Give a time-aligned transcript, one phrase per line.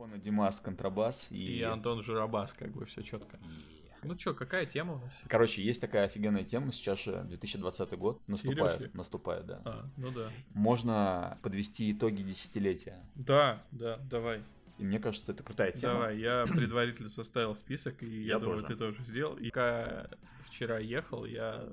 [0.00, 1.58] микрофона Димас Контрабас и...
[1.58, 3.38] И Антон Жиробас, как бы все четко.
[4.02, 5.12] Ну чё, какая тема у нас?
[5.28, 8.90] Короче, есть такая офигенная тема, сейчас же 2020 год наступает, Seriously?
[8.96, 9.62] наступает, да.
[9.64, 10.30] А, ну да.
[10.54, 13.04] Можно подвести итоги десятилетия.
[13.14, 14.42] Да, да, давай.
[14.78, 15.92] И мне кажется, это крутая тема.
[15.94, 18.68] Давай, я предварительно составил список, и я, Я думаю, тоже.
[18.74, 19.36] ты тоже сделал.
[19.36, 20.08] И пока
[20.46, 21.68] вчера ехал, я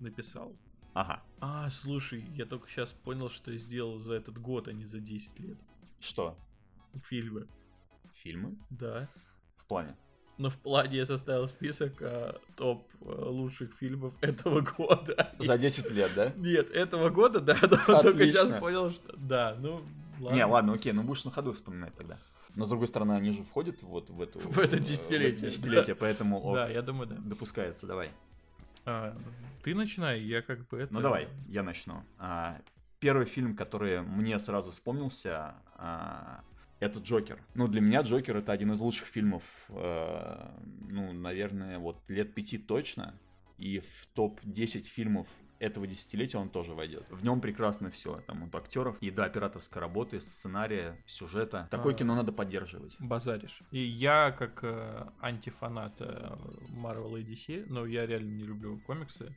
[0.00, 0.54] написал.
[0.94, 1.20] Ага.
[1.40, 5.00] А, слушай, я только сейчас понял, что я сделал за этот год, а не за
[5.00, 5.58] 10 лет.
[5.98, 6.38] Что?
[7.08, 7.48] Фильмы.
[8.22, 8.56] Фильмы?
[8.70, 9.08] Да.
[9.56, 9.96] В плане?
[10.38, 15.32] Но в плане я составил список а, топ а, лучших фильмов этого года.
[15.38, 16.32] За 10 лет, да?
[16.36, 19.16] Нет, этого года, да, но только сейчас понял, что...
[19.16, 19.84] Да, ну,
[20.20, 20.36] ладно.
[20.36, 22.18] Не, ладно, окей, ну будешь на ходу вспоминать тогда.
[22.54, 24.38] Но с другой стороны, они же входят вот в эту...
[24.38, 27.16] В это десятилетие, в это десятилетие, поэтому ок, Да, я думаю, да.
[27.18, 28.10] допускается, давай.
[28.84, 29.16] А,
[29.62, 30.92] ты начинай, я как бы это...
[30.92, 32.02] Ну давай, я начну.
[32.18, 32.60] А,
[33.00, 36.42] Первый фильм, который мне сразу вспомнился, а,
[36.82, 37.40] это Джокер.
[37.54, 40.50] Ну, для меня Джокер это один из лучших фильмов, э,
[40.88, 43.14] ну, наверное, вот лет пяти точно.
[43.56, 45.28] И в топ-10 фильмов
[45.60, 47.04] этого десятилетия он тоже войдет.
[47.08, 48.20] В нем прекрасно все.
[48.26, 51.68] Там от актеров, и до операторской работы, сценария, сюжета.
[51.70, 51.96] Такое А.
[51.96, 52.96] кино надо поддерживать.
[52.98, 53.62] Базаришь.
[53.70, 56.36] И я, как э, антифанат э,
[56.82, 59.36] Marvel и DC, но я реально не люблю комиксы,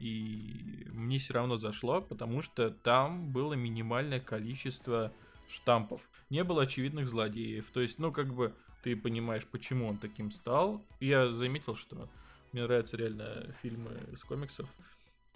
[0.00, 5.12] и мне все равно зашло, потому что там было минимальное количество
[5.52, 6.00] штампов.
[6.30, 7.70] Не было очевидных злодеев.
[7.70, 10.84] То есть, ну, как бы ты понимаешь, почему он таким стал.
[11.00, 12.08] Я заметил, что
[12.52, 14.68] мне нравятся реально фильмы с комиксов.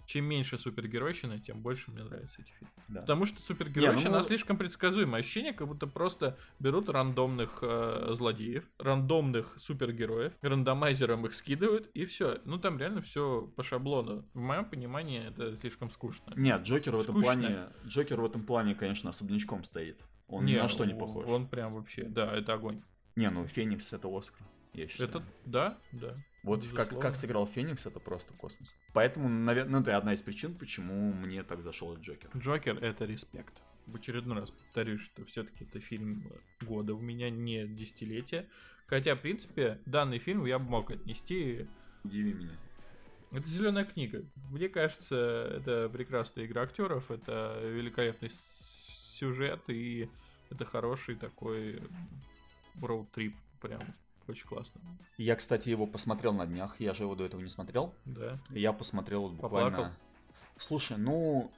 [0.05, 2.71] Чем меньше супергеройщины, тем больше мне нравятся эти фильмы.
[2.87, 3.01] Да.
[3.01, 8.65] Потому что супергеройщина Не, ну- слишком предсказуемое ощущение, как будто просто берут рандомных э, злодеев,
[8.77, 12.39] рандомных супергероев, рандомайзером их скидывают, и все.
[12.45, 14.25] Ну там реально все по шаблону.
[14.33, 16.33] В моем понимании это слишком скучно.
[16.35, 17.31] Нет, Джокер в этом Скучно.
[17.41, 20.03] плане, Джокер в этом плане, конечно, особнячком стоит.
[20.27, 21.25] Он ни на что не похож.
[21.27, 22.81] Он прям вообще, да, это огонь.
[23.15, 25.09] Не, ну Феникс это Оскар, я считаю.
[25.09, 26.15] Это, да, да.
[26.45, 27.01] Вот как, безусловно.
[27.01, 28.75] как сыграл Феникс, это просто космос.
[28.93, 32.29] Поэтому, наверное, ну, это одна из причин, почему мне так зашел Джокер.
[32.37, 33.61] Джокер это респект.
[33.87, 38.47] В очередной раз повторюсь, что все-таки это фильм года у меня не десятилетие.
[38.87, 41.67] Хотя, в принципе, данный фильм я бы мог отнести
[42.03, 42.55] Удиви меня.
[43.31, 44.23] Это зеленая книга.
[44.51, 45.15] Мне кажется,
[45.57, 50.09] это прекрасная игра актеров, это великолепный сюжет и
[50.51, 51.81] это хороший такой
[52.79, 53.33] роуд-трип.
[53.59, 53.79] Прям
[54.27, 54.81] очень классно.
[55.17, 57.93] Я, кстати, его посмотрел на днях, я же его до этого не смотрел.
[58.05, 58.39] Да.
[58.49, 59.71] Я посмотрел вот буквально...
[59.71, 59.95] Поплакал?
[60.57, 61.51] Слушай, ну,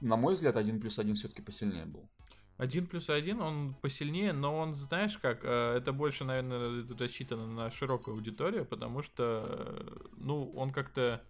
[0.00, 2.08] на мой взгляд, один плюс один все-таки посильнее был.
[2.56, 7.70] Один плюс один, он посильнее, но он, знаешь как, э, это больше, наверное, рассчитано на
[7.70, 11.22] широкую аудиторию, потому что, э, ну, он как-то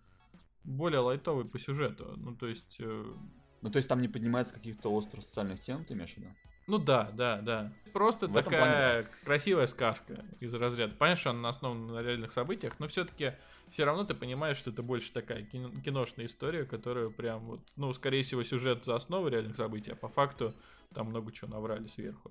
[0.65, 2.15] более лайтовый по сюжету.
[2.17, 3.15] Ну, то есть, э,
[3.63, 6.29] Ну, то есть там не поднимается каких-то острых социальных тем, ты имеешь в виду?
[6.71, 7.73] Ну да, да, да.
[7.93, 10.95] Просто В такая красивая сказка из разряда.
[11.17, 13.33] Что она основана на реальных событиях, но все-таки
[13.73, 17.93] все равно ты понимаешь, что это больше такая кино- киношная история, которая прям вот, ну,
[17.93, 20.55] скорее всего, сюжет за основу реальных событий, а по факту
[20.95, 22.31] там много чего наврали сверху.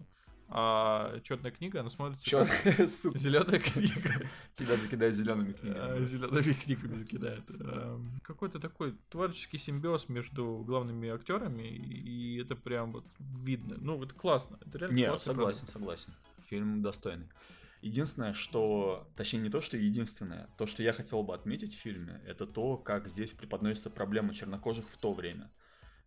[0.52, 4.14] А черная книга, она смотрится как сука, зеленая книга.
[4.54, 6.06] тебя закидают зелеными А, книгами.
[6.06, 7.44] Зелеными книгами закидают.
[7.50, 13.76] Эм, Какой-то такой творческий симбиоз между главными актерами, и это прям вот видно.
[13.80, 14.58] Ну, это классно.
[14.66, 15.26] Это реально Не, классно.
[15.34, 16.14] согласен, согласен.
[16.48, 17.28] Фильм достойный.
[17.82, 22.22] Единственное, что, точнее не то, что единственное, то, что я хотел бы отметить в фильме,
[22.26, 25.50] это то, как здесь преподносится проблема чернокожих в то время.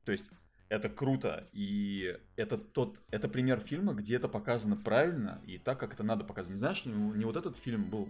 [0.04, 0.32] То есть
[0.72, 5.92] это круто, и это тот, это пример фильма, где это показано правильно и так, как
[5.92, 6.54] это надо показывать.
[6.54, 8.08] Не знаешь, не, не вот этот фильм был,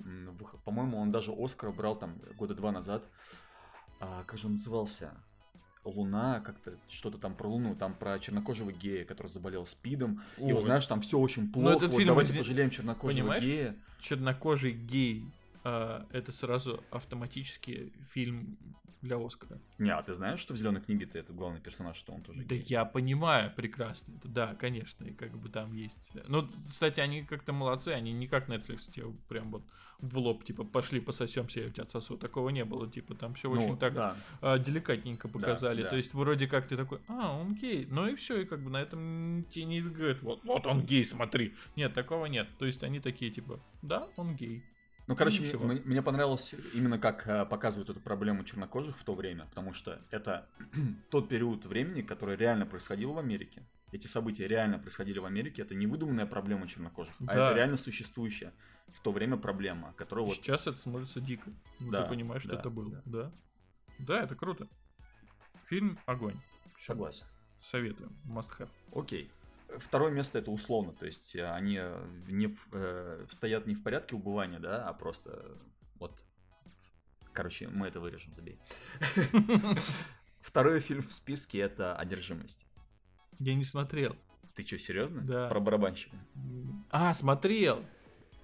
[0.65, 3.09] по-моему, он даже Оскар брал там года два назад.
[3.99, 5.11] А, как же он назывался?
[5.85, 10.23] Луна, как-то что-то там про Луну, там про чернокожего гея, который заболел СПИДом.
[10.39, 10.53] И Ой.
[10.53, 11.77] вот знаешь, там все очень плохо.
[11.79, 13.43] этот вот фильм давайте изде- пожалеем чернокожего Понимаешь?
[13.43, 13.77] гея.
[14.01, 15.25] Чернокожий гей.
[15.65, 18.57] а, это сразу автоматически фильм
[19.03, 19.61] для Оскара.
[19.79, 22.55] Не, а ты знаешь, что в зеленой книге-то этот главный персонаж, что он тоже Да
[22.55, 22.65] гей?
[22.69, 24.15] я понимаю прекрасно.
[24.17, 26.11] Это, да, конечно, и как бы там есть.
[26.29, 29.63] Ну, кстати, они как-то молодцы, они не как Netflix, тебе прям вот
[29.99, 32.17] в лоб, типа, пошли пососемся, я у тебя отсосу.
[32.17, 34.17] Такого не было, типа, там все Ну, очень так да.
[34.41, 35.83] а, деликатненько показали.
[35.85, 35.91] да.
[35.91, 37.87] То есть, вроде как ты такой, а, он гей.
[37.89, 41.05] Ну и все, и как бы на этом тебе не говорят, вот, вот он гей,
[41.05, 41.55] смотри.
[41.77, 42.49] Нет, такого нет.
[42.59, 44.65] То есть, они такие, типа, да, он гей.
[45.09, 45.65] Ну, короче, мне, Ничего.
[45.67, 50.01] мне- мне понравилось именно как э, показывают эту проблему чернокожих в то время, потому что
[50.11, 50.47] это
[51.11, 53.67] тот период времени, который реально происходил в Америке.
[53.91, 55.63] Эти события реально происходили в Америке.
[55.63, 57.47] Это не выдуманная проблема чернокожих, а Да.
[57.49, 58.53] это реально существующая
[58.95, 61.51] в то время проблема, которая вот Сейчас это смотрится дико.
[61.81, 62.91] Ну, Да, ты понимаешь, что да, это было.
[62.91, 63.03] да.
[63.05, 63.33] Да.
[63.99, 64.23] да.
[64.23, 64.67] это круто.
[65.67, 66.41] Фильм огонь.
[66.79, 67.27] согласен.
[67.61, 68.11] Советую.
[68.27, 68.69] Must have.
[68.95, 69.31] Окей.
[69.79, 71.81] Второе место это условно, то есть э, они
[72.29, 75.59] не в, э, стоят не в порядке убывания, да, а просто
[75.97, 76.23] вот.
[77.33, 78.59] Короче, мы это вырежем, забей.
[80.41, 82.67] Второй фильм в списке это «Одержимость».
[83.39, 84.17] Я не смотрел.
[84.55, 85.23] Ты что, серьезно?
[85.23, 85.49] Да.
[85.49, 86.17] Про барабанщика.
[86.91, 87.85] А, смотрел.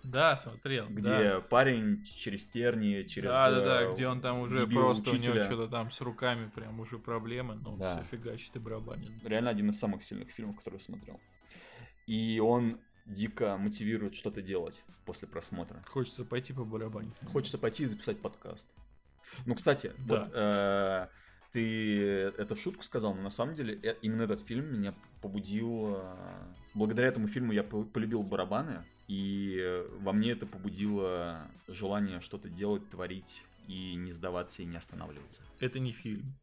[0.05, 0.89] Да, смотрел.
[0.89, 1.41] Где да.
[1.41, 3.31] парень через тернии, через...
[3.31, 5.45] Да, да, да, где он там уже просто у него учителя.
[5.45, 7.97] что-то там с руками прям уже проблемы, ну, Да.
[8.07, 9.11] все фигачит и барабанит.
[9.25, 11.21] Реально один из самых сильных фильмов, которые я смотрел.
[12.07, 15.83] И он дико мотивирует что-то делать после просмотра.
[15.87, 17.15] Хочется пойти по барабанить.
[17.33, 18.69] Хочется пойти и записать подкаст.
[19.47, 20.21] Ну, кстати, Да.
[20.25, 21.09] вот э,
[21.53, 22.01] ты
[22.39, 25.97] это в шутку сказал, но на самом деле э, именно этот фильм меня побудил...
[25.97, 26.17] э,
[26.75, 32.49] благодаря этому фильму я по- полюбил барабаны, и э, во мне это побудило желание что-то
[32.49, 35.41] делать, творить и не сдаваться и не останавливаться.
[35.61, 36.35] Это не фильм.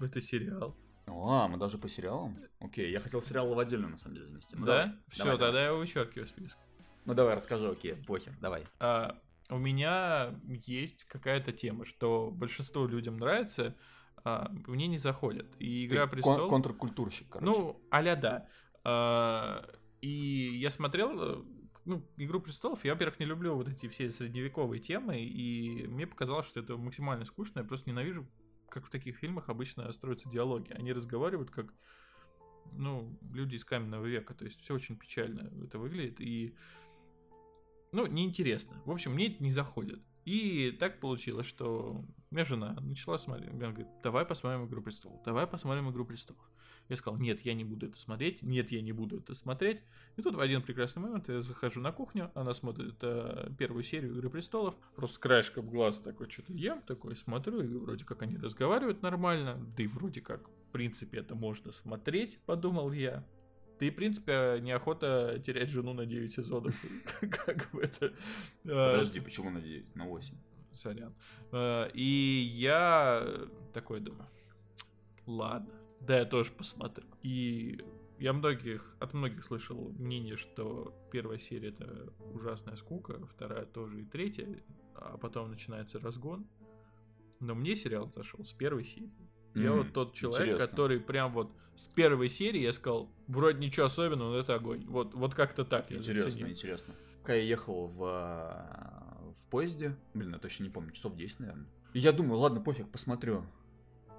[0.00, 0.76] Это сериал.
[1.06, 2.36] А, мы даже по сериалам?
[2.60, 4.56] Окей, я хотел сериал в отдельно, на самом деле, занести.
[4.56, 4.82] Ну, да?
[4.84, 5.62] давай, Все, давай, тогда давай.
[5.62, 6.58] я его вычеркиваю из списка.
[7.06, 8.66] Ну давай, расскажи, окей, похер, давай.
[8.78, 9.18] А,
[9.48, 10.34] у меня
[10.66, 13.74] есть какая-то тема, что большинству людям нравится,
[14.22, 15.46] а мне не заходит.
[15.58, 16.48] И Игра Ты кон- престолов.
[16.50, 17.44] контркультурщик, короче.
[17.50, 18.46] Ну, а да.
[18.84, 19.68] А,
[20.00, 21.42] и я смотрел, э,
[21.90, 26.46] ну, Игру престолов, я, во-первых, не люблю вот эти все средневековые темы, и мне показалось,
[26.46, 27.58] что это максимально скучно.
[27.58, 28.26] Я просто ненавижу,
[28.68, 30.72] как в таких фильмах обычно строятся диалоги.
[30.72, 31.74] Они разговаривают как,
[32.72, 34.34] ну, люди из каменного века.
[34.34, 36.20] То есть все очень печально это выглядит.
[36.20, 36.54] И,
[37.90, 38.80] ну, неинтересно.
[38.84, 40.00] В общем, мне это не заходит.
[40.30, 43.50] И так получилось, что у меня жена начала смотреть.
[43.50, 46.48] Она говорит, давай посмотрим «Игру престолов», давай посмотрим «Игру престолов».
[46.88, 49.82] Я сказал, нет, я не буду это смотреть, нет, я не буду это смотреть.
[50.16, 54.12] И тут в один прекрасный момент я захожу на кухню, она смотрит э, первую серию
[54.12, 58.36] «Игры престолов», просто с краешком глаз такой что-то ем, такой смотрю, и вроде как они
[58.36, 63.26] разговаривают нормально, да и вроде как, в принципе, это можно смотреть, подумал я.
[63.80, 66.74] И, в принципе, неохота терять жену на 9 сезонов.
[67.20, 68.06] Как бы это...
[68.06, 68.12] э,
[68.64, 70.34] Подожди, почему на 9, на 8?
[70.72, 71.14] Сорян.
[71.52, 73.26] Э, И я
[73.72, 74.28] такой думаю,
[75.26, 77.06] ладно, да я тоже посмотрю.
[77.22, 77.78] И
[78.18, 84.04] я многих, от многих слышал мнение, что первая серия это ужасная скука, вторая тоже и
[84.04, 84.46] третья,
[84.94, 86.46] а потом начинается разгон.
[87.40, 89.29] Но мне сериал зашел с первой серии.
[89.54, 90.66] Я М, вот тот человек, интересно.
[90.66, 94.84] который прям вот с первой серии я сказал, вроде ничего особенного, но это огонь.
[94.86, 96.48] Вот, вот как-то так я Интересно, заценил.
[96.50, 96.94] интересно.
[97.22, 101.66] Пока я ехал в, а, в поезде, блин, я точно не помню, часов 10, наверное.
[101.94, 103.44] И я думаю, ладно, пофиг, посмотрю.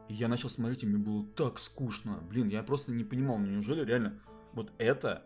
[0.10, 2.20] И я начал смотреть, и мне было так скучно.
[2.30, 4.20] Блин, я просто не понимал, ну неужели реально
[4.54, 5.26] вот это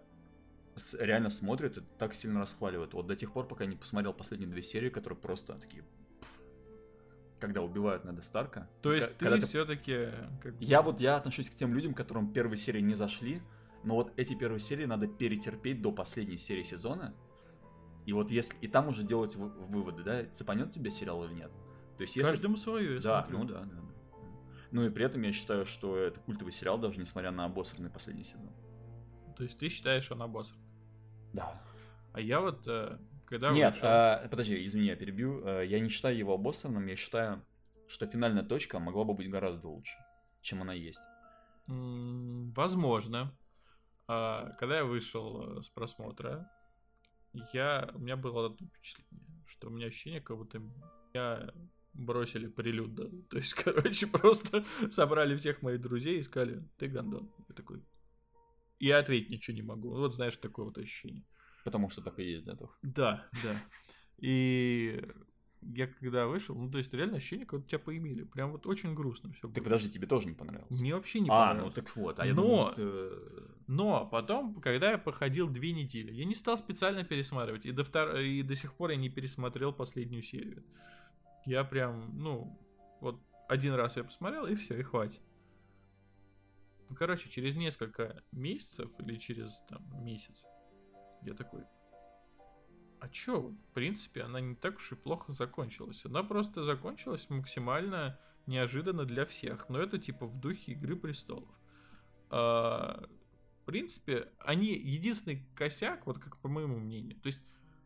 [1.00, 2.94] реально смотрят и так сильно расхваливают.
[2.94, 5.84] Вот до тех пор, пока я не посмотрел последние две серии, которые просто такие...
[7.46, 8.68] когда убивают Неда Старка.
[8.82, 10.10] То есть когда ты все-таки...
[10.60, 13.42] Я вот, я отношусь к тем людям, которым первые серии не зашли,
[13.84, 17.14] но вот эти первые серии надо перетерпеть до последней серии сезона,
[18.06, 18.56] и вот если...
[18.62, 21.52] И там уже делать вы- выводы, да, цепанет тебе сериал или нет.
[21.98, 22.32] То есть если...
[22.32, 23.38] Каждому свое, я Да, смотрю.
[23.40, 23.82] ну да, да, да.
[24.72, 28.24] Ну и при этом я считаю, что это культовый сериал, даже несмотря на обосранный последний
[28.24, 28.52] сезон.
[29.38, 30.60] То есть ты считаешь, он обосран.
[31.34, 31.62] Да.
[32.14, 32.98] А я вот, э,
[33.36, 35.46] когда Нет, вышел- а, подожди, извини, я перебью.
[35.46, 37.46] Э, Я не считаю его обоссанным, я считаю,
[37.90, 39.94] что финальная точка могла бы быть гораздо лучше,
[40.42, 41.02] чем она есть.
[41.68, 43.38] М, Возможно.
[44.08, 46.50] А, когда я вышел э, с просмотра,
[47.52, 51.52] я, у меня было одно впечатление, что у меня ощущение, как будто меня
[51.94, 53.10] бросили прилюдно.
[53.30, 57.30] То есть, короче, просто собрали всех моих друзей и сказали, ты гандон.
[57.50, 57.84] Я такой,
[58.80, 59.90] я ответить ничего не могу.
[59.90, 61.24] Вот знаешь, такое вот ощущение.
[61.66, 62.78] Потому что так и есть, Тох?
[62.84, 63.56] Да, да.
[64.20, 65.04] И
[65.64, 68.24] я когда вышел, ну, то есть реально ощущение, как будто тебя поимели.
[68.24, 70.80] Прям вот очень грустно все Ты подожди, тебе тоже не понравилось?
[70.80, 71.76] Мне вообще не а, понравилось.
[71.76, 73.12] ну так вот, а я Но- думал, ты-
[73.68, 77.66] Но потом, когда я проходил две недели, я не стал специально пересматривать.
[77.66, 78.18] И до, втор...
[78.18, 80.64] и до сих пор я не пересмотрел последнюю серию.
[81.48, 82.62] Я прям, ну,
[83.02, 83.20] вот
[83.50, 85.24] один раз я посмотрел, и все, и хватит.
[86.90, 90.46] Ну, короче, через несколько месяцев или через там, месяц
[91.26, 91.64] я такой,
[93.00, 96.04] а чё, в принципе, она не так уж и плохо закончилась.
[96.06, 99.70] Она просто закончилась максимально неожиданно для всех.
[99.70, 101.50] Но это типа в духе Игры Престолов.
[102.30, 103.08] А,
[103.62, 107.20] в принципе, они единственный косяк, вот как по моему мнению.
[107.20, 107.42] То есть,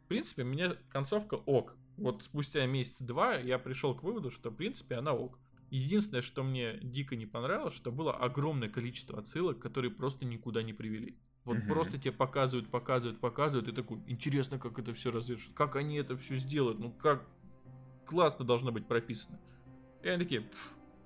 [0.06, 1.76] в принципе, меня концовка ок.
[1.98, 5.38] Вот спустя месяц-два я пришел к выводу, что, в принципе, она ок.
[5.70, 10.74] Единственное, что мне дико не понравилось, что было огромное количество отсылок, которые просто никуда не
[10.74, 11.20] привели.
[11.50, 11.68] Вот Мгм.
[11.68, 16.16] просто тебе показывают, показывают, показывают, и такой, интересно, как это все разрешат, как они это
[16.16, 17.26] все сделают, ну как
[18.06, 19.40] классно должно быть прописано.
[20.04, 20.44] И они такие,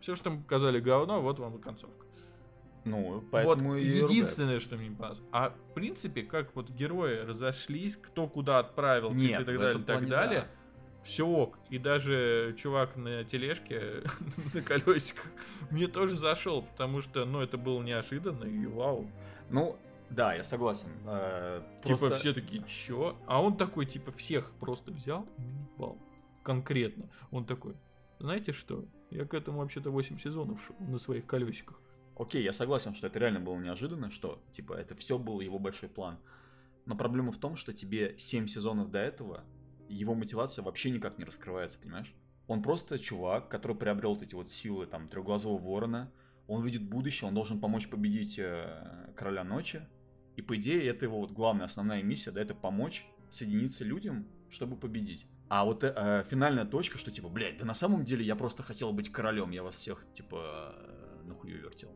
[0.02, 2.06] все, что мы показали говно, вот вам и концовка.
[2.84, 5.24] Ну, поэтому вот единственное, что мне не понравилось.
[5.32, 9.86] А в принципе, как вот герои разошлись, кто куда отправился Нет, и так далее, и
[9.86, 10.42] так далее.
[10.42, 10.48] да.
[11.06, 11.58] Все ок.
[11.70, 14.04] И даже чувак на тележке,
[14.54, 15.32] на колесиках,
[15.72, 19.10] мне тоже зашел, потому что, ну, это было неожиданно, и вау.
[19.50, 19.78] Ну,
[20.16, 20.90] да, я согласен.
[21.06, 23.18] Э, Типа просто- все такие, чё?
[23.28, 25.98] А он такой, типа, всех просто взял и наебал.
[26.44, 27.10] Конкретно.
[27.32, 27.76] Он такой,
[28.20, 28.86] знаете что?
[29.12, 31.80] Я к этому вообще-то 8 сезонов шел на своих колесиках.
[32.18, 35.90] Окей, я согласен, что это реально было неожиданно, что, типа, это все был его большой
[35.90, 36.18] план.
[36.86, 39.44] Но проблема в том, что тебе 7 сезонов до этого,
[39.88, 42.14] его мотивация вообще никак не раскрывается, понимаешь?
[42.48, 46.12] Он просто чувак, который приобрел вот эти вот силы, там, трехглазого ворона,
[46.48, 49.88] он видит будущее, он должен помочь победить э, Короля Ночи,
[50.36, 54.76] и, по идее, это его вот главная, основная миссия, да, это помочь соединиться людям, чтобы
[54.76, 55.28] победить.
[55.50, 58.64] А вот э, э, финальная точка, что типа, блядь, да на самом деле я просто
[58.64, 61.92] хотел быть королем, я вас всех, типа, э, нахую вертел.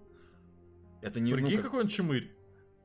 [1.01, 1.31] Это не...
[1.31, 2.31] ну, Прикинь, как- какой он чмырь.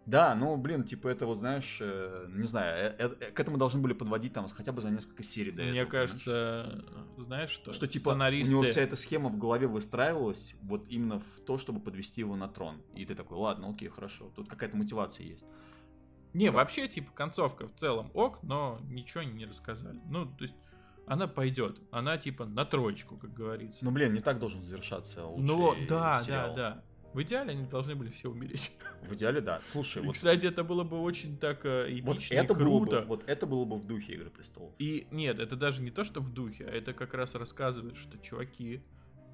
[0.04, 3.80] Да, ну, блин, типа, это вот, знаешь, э, не знаю, э, э, к этому должны
[3.80, 6.10] были подводить там хотя бы за несколько серий до Мне этого, понимаешь?
[6.10, 6.84] кажется,
[7.18, 7.72] знаешь что?
[7.72, 8.52] что типа сценаристы...
[8.52, 12.34] у него вся эта схема в голове выстраивалась вот именно в то, чтобы подвести его
[12.34, 12.82] на трон.
[12.94, 15.44] И ты такой, ладно, окей, хорошо, тут какая-то мотивация есть.
[16.34, 20.00] Не, вообще, типа, концовка в целом ок, но ничего не рассказали.
[20.08, 20.56] Ну, то есть,
[21.06, 21.78] она пойдет.
[21.90, 23.84] Она, типа, на троечку, как говорится.
[23.84, 26.54] Ну, блин, не так должен завершаться лучший Ну, да, сериал.
[26.54, 26.84] да, да.
[27.12, 28.72] В идеале они должны были все умереть.
[29.02, 29.60] В идеале, да.
[29.64, 32.64] Слушай, И, вот, кстати, это было бы очень так э, вот эпично это и было
[32.64, 33.00] круто.
[33.00, 34.72] бы, вот это было бы в духе Игры Престолов.
[34.78, 38.18] И нет, это даже не то, что в духе, а это как раз рассказывает, что
[38.18, 38.82] чуваки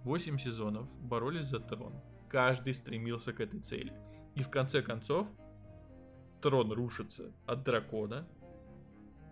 [0.05, 1.95] 8 сезонов боролись за трон.
[2.29, 3.93] Каждый стремился к этой цели.
[4.35, 5.29] И в конце концов
[6.41, 8.27] трон рушится от дракона,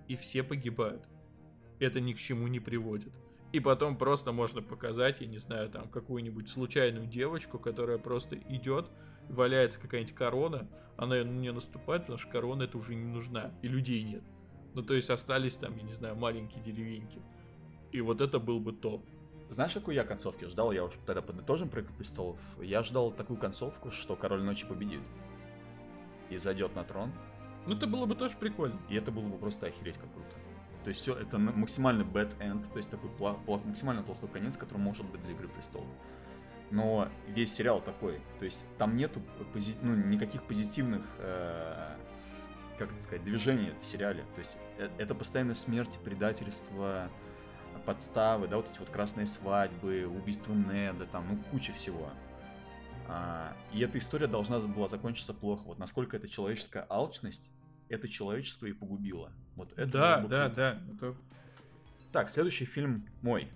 [0.08, 1.08] и все погибают.
[1.78, 3.12] Это ни к чему не приводит.
[3.56, 8.90] И потом просто можно показать, я не знаю, там какую-нибудь случайную девочку, которая просто идет,
[9.30, 13.68] валяется какая-нибудь корона, она на нее наступает, потому что корона это уже не нужна, и
[13.68, 14.22] людей нет.
[14.74, 17.22] Ну, то есть остались там, я не знаю, маленькие деревеньки.
[17.92, 19.02] И вот это был бы топ.
[19.48, 20.70] Знаешь, какую я концовки ждал?
[20.70, 22.38] Я уж тогда подытожим про Престолов.
[22.60, 25.00] Я ждал такую концовку, что Король Ночи победит.
[26.28, 27.10] И зайдет на трон.
[27.66, 28.78] Ну, это было бы тоже прикольно.
[28.90, 30.36] И это было бы просто охереть как круто.
[30.86, 34.56] То есть все, это максимально bad end, то есть такой пла- пла- максимально плохой конец,
[34.56, 35.88] который может быть для Игры Престолов.
[36.70, 39.20] Но весь сериал такой, то есть там нету
[39.52, 41.96] пози- ну, никаких позитивных, э,
[42.78, 44.22] как это сказать, движений в сериале.
[44.36, 47.10] То есть э- это постоянно смерть, предательство,
[47.84, 52.10] подставы, да, вот эти вот красные свадьбы, убийство Неда, там, ну, куча всего.
[53.08, 55.62] А, и эта история должна была закончиться плохо.
[55.64, 57.50] Вот насколько это человеческая алчность,
[57.88, 59.32] это человечество и погубило.
[59.54, 60.82] Вот это да, да, да.
[60.94, 61.16] Это
[62.12, 63.50] Так, следующий фильм мой.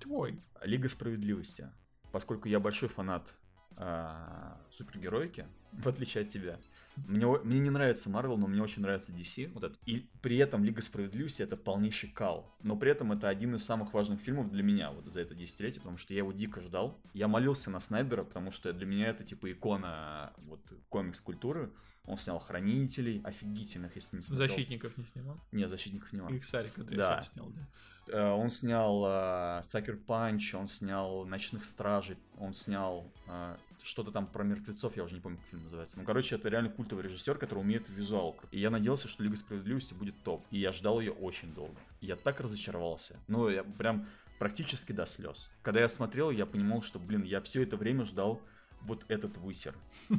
[0.00, 0.40] твой.
[0.62, 1.68] Лига справедливости.
[2.12, 3.32] Поскольку я большой фанат
[3.76, 6.58] а, супергероики, в отличие от тебя,
[6.96, 9.52] мне, мне не нравится Марвел, но мне очень нравится DC.
[9.52, 9.76] Вот это.
[9.86, 12.54] И при этом Лига справедливости это полнейший кал.
[12.62, 15.80] Но при этом это один из самых важных фильмов для меня вот за это десятилетие,
[15.80, 17.00] потому что я его дико ждал.
[17.14, 21.72] Я молился на Снайдера, потому что для меня это типа икона вот комикс-культуры.
[22.06, 24.48] Он снял Хранителей, офигительных, если не смотрел.
[24.48, 25.38] Защитников не снимал.
[25.52, 27.22] Не, Защитников не Их Сарик Да.
[27.22, 27.66] снял, да.
[28.08, 34.42] Э, Он снял Сакер Панч, он снял Ночных Стражей, он снял э, что-то там про
[34.44, 35.98] мертвецов, я уже не помню, как фильм называется.
[35.98, 38.46] Ну, короче, это реально культовый режиссер, который умеет визуалку.
[38.50, 40.44] И я надеялся, что Лига Справедливости будет топ.
[40.50, 41.76] И я ждал ее очень долго.
[42.00, 43.16] И я так разочаровался.
[43.28, 45.50] Ну, я прям практически до слез.
[45.62, 48.40] Когда я смотрел, я понимал, что, блин, я все это время ждал
[48.82, 49.74] вот этот высер.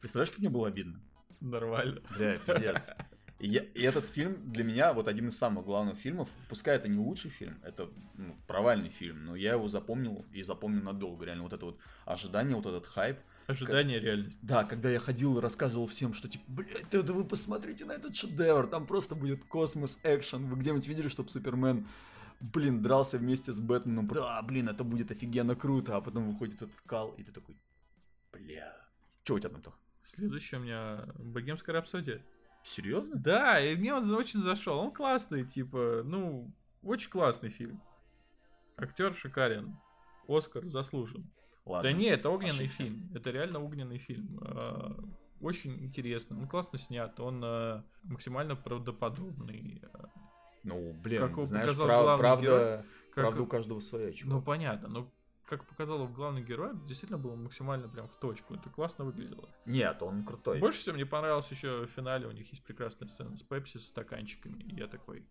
[0.00, 1.00] Представляешь, как мне было обидно?
[1.40, 2.00] Нормально.
[2.16, 2.88] Бля, пиздец.
[3.38, 6.28] И, я- и этот фильм для меня вот один из самых главных фильмов.
[6.50, 10.82] Пускай это не лучший фильм, это ну, провальный фильм, но я его запомнил и запомнил
[10.82, 11.24] надолго.
[11.24, 13.18] Реально вот это вот ожидание, вот этот хайп.
[13.46, 14.38] Ожидание реальность.
[14.42, 17.92] Да, когда я ходил и рассказывал всем, что типа, блядь, да, да вы посмотрите на
[17.92, 20.46] этот шедевр, там просто будет космос, экшен.
[20.46, 21.88] Вы где-нибудь видели, чтобы Супермен,
[22.40, 24.06] блин, дрался вместе с Бэтменом?
[24.08, 25.96] Да, блин, это будет офигенно круто.
[25.96, 27.56] А потом выходит этот кал, и ты такой,
[28.32, 28.76] бля.
[29.24, 29.78] Че у тебя там, Тох?
[30.16, 32.22] Следующая у меня Богемская рапсодия.
[32.64, 33.16] Серьезно?
[33.16, 34.78] Да, и мне он очень зашел.
[34.78, 36.52] Он классный, типа, ну,
[36.82, 37.80] очень классный фильм.
[38.76, 39.76] Актер шикарен.
[40.28, 41.30] Оскар заслужен.
[41.64, 41.90] Ладно.
[41.90, 42.76] Да не, это огненный ошибся.
[42.84, 43.10] фильм.
[43.14, 44.38] Это реально огненный фильм.
[44.42, 44.96] А,
[45.40, 46.38] Очень интересно.
[46.38, 47.18] Он классно снят.
[47.20, 49.82] Он а, максимально правдоподобный.
[50.62, 54.34] Ну, блин, Как знаешь, прав- правда, герой, как- правда у каждого своя, чувак.
[54.34, 54.88] Ну, понятно.
[54.88, 55.12] Но
[55.50, 58.54] как показал главный герой, действительно было максимально прям в точку.
[58.54, 59.48] Это классно выглядело.
[59.66, 60.60] Нет, он крутой.
[60.60, 62.28] Больше всего мне понравилось еще в финале.
[62.28, 64.62] У них есть прекрасная сцена с Пепси с стаканчиками.
[64.62, 65.24] И я такой...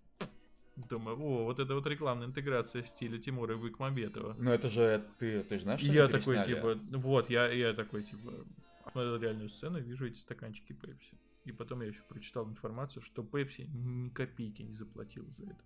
[0.75, 4.35] Думаю, о, вот это вот рекламная интеграция в стиле Тимура Выкмамбетова.
[4.37, 6.55] Ну это же ты, ты же знаешь, что Я такой, пересняли?
[6.55, 8.31] типа, вот, я, я такой, типа,
[8.91, 11.17] смотрел реальную сцену, вижу эти стаканчики Пепси.
[11.43, 15.63] И потом я еще прочитал информацию, что Пепси ни копейки не заплатил за это.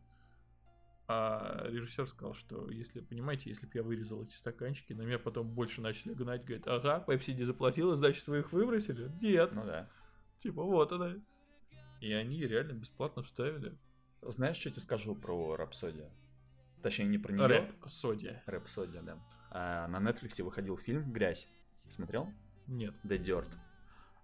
[1.07, 5.49] А режиссер сказал, что если, понимаете, если бы я вырезал эти стаканчики, на меня потом
[5.49, 9.11] больше начали гнать, говорит, ага, Пепси не заплатила, значит вы их выбросили?
[9.21, 9.51] Нет.
[9.53, 9.89] Ну да.
[10.39, 11.15] Типа, вот она.
[11.99, 13.77] И они реально бесплатно вставили.
[14.21, 16.09] Знаешь, что я тебе скажу про Рапсодия?
[16.81, 17.45] Точнее, не про нее.
[17.47, 18.31] Рэп Соди.
[18.45, 19.17] Рапсодия, да.
[19.51, 21.47] А, на Netflix выходил фильм «Грязь».
[21.89, 22.29] Смотрел?
[22.67, 22.93] Нет.
[23.03, 23.49] The Dirt.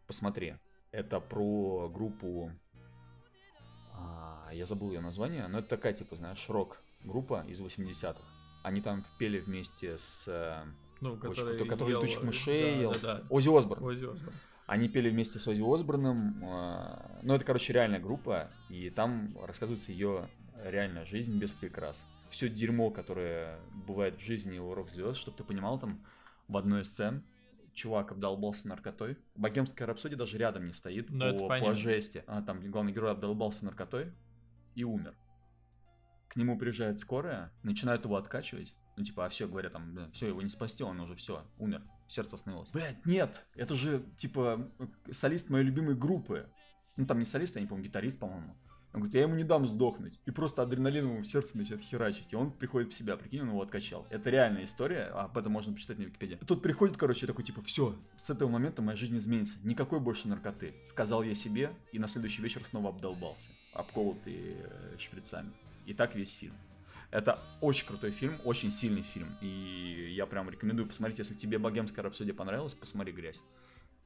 [0.07, 0.55] Посмотри.
[0.91, 2.51] Это про группу...
[3.99, 8.19] а, я забыл ее название, но это такая, типа, знаешь, рок-группа из 80-х.
[8.63, 10.25] Они там пели вместе с...
[10.27, 10.63] э,
[11.01, 12.91] Ну, очень который, крутой, который ел- летучих мышей да, ел.
[12.91, 13.23] Да, да.
[13.29, 13.83] Оззи Осборн.
[13.83, 14.35] Оззи Осборн.
[14.67, 16.43] Они пели вместе с Оззи Осборном.
[16.43, 18.49] э, Ну, это, короче, реальная группа.
[18.69, 20.27] И там рассказывается ее
[20.63, 22.05] реальная жизнь без прикрас.
[22.29, 25.99] Все дерьмо, которое бывает в жизни у рок-звезд, чтобы ты понимал, там
[26.47, 27.23] в одной из сцен
[27.73, 29.17] чувак обдолбался наркотой.
[29.35, 32.23] Богемская рапсодия даже рядом не стоит Ну, это по, по жести.
[32.27, 34.13] А, там главный герой обдолбался наркотой
[34.75, 35.15] и умер.
[36.27, 38.75] К нему приезжает скорая, начинают его откачивать.
[38.97, 41.81] Ну, типа, а все, говорят, там, все, его не спасти, он уже все, умер.
[42.07, 42.71] Сердце остановилось.
[42.71, 44.69] Блять, нет, это же, типа,
[45.11, 46.49] солист моей любимой группы.
[46.97, 48.57] Ну, там не солист, я не помню, гитарист, по-моему.
[48.91, 50.19] Он говорит, я ему не дам сдохнуть.
[50.25, 52.33] И просто адреналин ему в сердце начинает херачить.
[52.33, 54.07] И он приходит в себя, прикинь, он его откачал.
[54.09, 56.39] Это реальная история, а об этом можно почитать на Википедии.
[56.47, 59.53] Тут приходит, короче, такой, типа, все, с этого момента моя жизнь изменится.
[59.63, 60.73] Никакой больше наркоты.
[60.85, 63.49] Сказал я себе, и на следующий вечер снова обдолбался.
[63.73, 65.51] Обколотый э, шприцами.
[65.85, 66.55] И так весь фильм.
[67.11, 69.35] Это очень крутой фильм, очень сильный фильм.
[69.41, 73.41] И я прям рекомендую посмотреть, если тебе богемская рапсодия понравилась, посмотри грязь.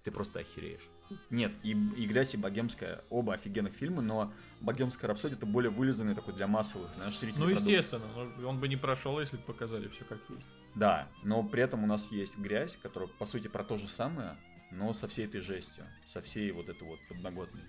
[0.03, 0.81] Ты просто охереешь.
[1.29, 6.15] Нет, и, и «Грязь», и «Богемская» оба офигенных фильма, но «Богемская рапсодия» это более вылизанный
[6.15, 7.67] такой для массовых, знаешь, зрителей Ну, продукт.
[7.69, 8.05] естественно,
[8.37, 10.45] но он бы не прошел, если бы показали все как есть.
[10.75, 14.37] Да, но при этом у нас есть «Грязь», которая, по сути, про то же самое,
[14.71, 17.63] но со всей этой жестью, со всей вот этой вот подноготной.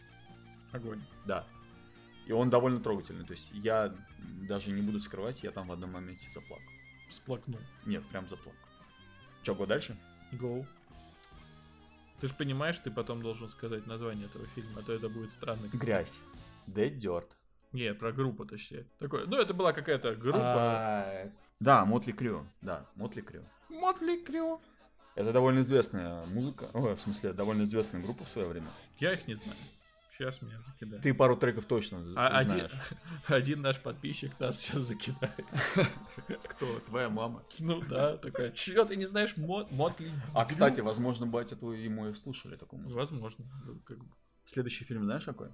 [0.73, 1.03] Огонь.
[1.27, 1.47] Да.
[2.27, 3.95] И он довольно трогательный, то есть я
[4.49, 6.65] даже не буду скрывать, я там в одном моменте заплакал.
[7.11, 7.61] Всплакнул.
[7.85, 8.59] Нет, прям заплакал.
[9.43, 9.97] Че, го дальше?
[10.33, 10.67] Гоу.
[12.21, 15.69] Ты же понимаешь, ты потом должен сказать название этого фильма, а то это будет странно.
[15.73, 16.21] «Грязь».
[16.67, 17.29] Dead Dirt.
[17.73, 18.87] Не, про группу точнее.
[18.99, 20.39] Такое, ну, это была какая-то группа.
[20.41, 22.47] А, Да, Мотли Крю.
[22.63, 23.43] Да, Мотли Крю.
[23.69, 24.61] Мотли Крю.
[25.17, 26.71] Это довольно известная музыка.
[26.73, 28.69] Ой, в смысле, довольно известная группа в свое время.
[28.99, 29.57] Я их не знаю.
[30.17, 31.03] Сейчас меня закидают.
[31.03, 32.73] Ты пару треков точно А один, знаешь.
[33.27, 35.45] один наш подписчик нас сейчас закидает.
[36.49, 36.79] Кто?
[36.81, 37.43] Твоя мама.
[37.59, 40.13] Ну да, такая, чё ты не знаешь Мот, Мотли?
[40.33, 43.01] А, Крю?» кстати, возможно, батя твой и мой слушали такую музыку.
[43.01, 43.45] Возможно.
[43.65, 43.99] ну.
[44.45, 45.49] Следующий фильм знаешь какой?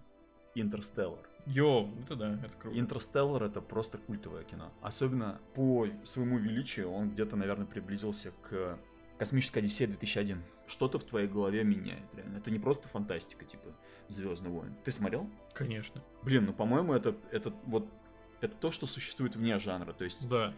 [0.54, 1.26] Интерстеллар.
[1.46, 2.78] Йоу, это да, это круто.
[2.78, 4.72] Интерстеллар это просто культовое кино.
[4.82, 8.78] Особенно по своему величию он где-то, наверное, приблизился к
[9.20, 10.42] Космической Одиссее 2001.
[10.66, 12.38] Что-то в твоей голове меняет, реально.
[12.38, 13.76] Это не просто фантастика, типа
[14.08, 14.74] Звездный войн.
[14.82, 15.28] Ты смотрел?
[15.52, 16.02] Конечно.
[16.22, 17.86] Блин, ну по-моему, это, это вот
[18.40, 19.92] это то, что существует вне жанра.
[19.92, 20.54] То есть, Да.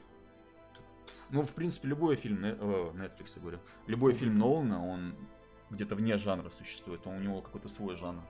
[1.31, 5.17] ну, в принципе, любой фильм, э, Netflix, я говорю, любой фильм Нолана, он
[5.71, 8.23] где-то вне жанра существует, он, у него какой-то свой жанр.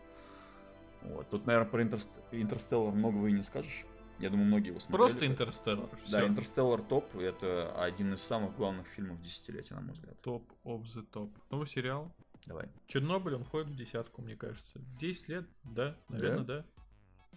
[1.02, 1.28] Вот.
[1.28, 2.08] Тут, наверное, про Интерст...
[2.30, 3.84] Интерстеллар многого и не скажешь.
[4.18, 4.98] Я думаю, многие его смотрели.
[5.08, 5.88] Просто Интерстеллар.
[6.10, 6.26] Да.
[6.26, 10.20] Интерстеллар топ, это один из самых главных фильмов десятилетия, на мой взгляд.
[10.22, 11.30] Топ of the топ.
[11.50, 12.12] Ну, сериал.
[12.46, 12.68] Давай.
[12.86, 14.80] Чернобыль, он входит в десятку, мне кажется.
[14.98, 16.64] 10 лет, да, наверное, да.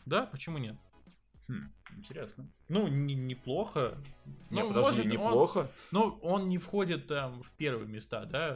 [0.05, 0.75] Да, почему нет?
[1.47, 2.51] Хм, интересно.
[2.69, 3.97] Ну, не- неплохо.
[4.49, 5.71] Не, ну, подожди, может, он- неплохо.
[5.91, 8.55] Ну, он не входит там в первые места, да,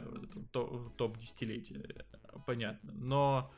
[0.52, 2.04] в топ десятилетия,
[2.46, 2.92] понятно.
[2.94, 3.52] Но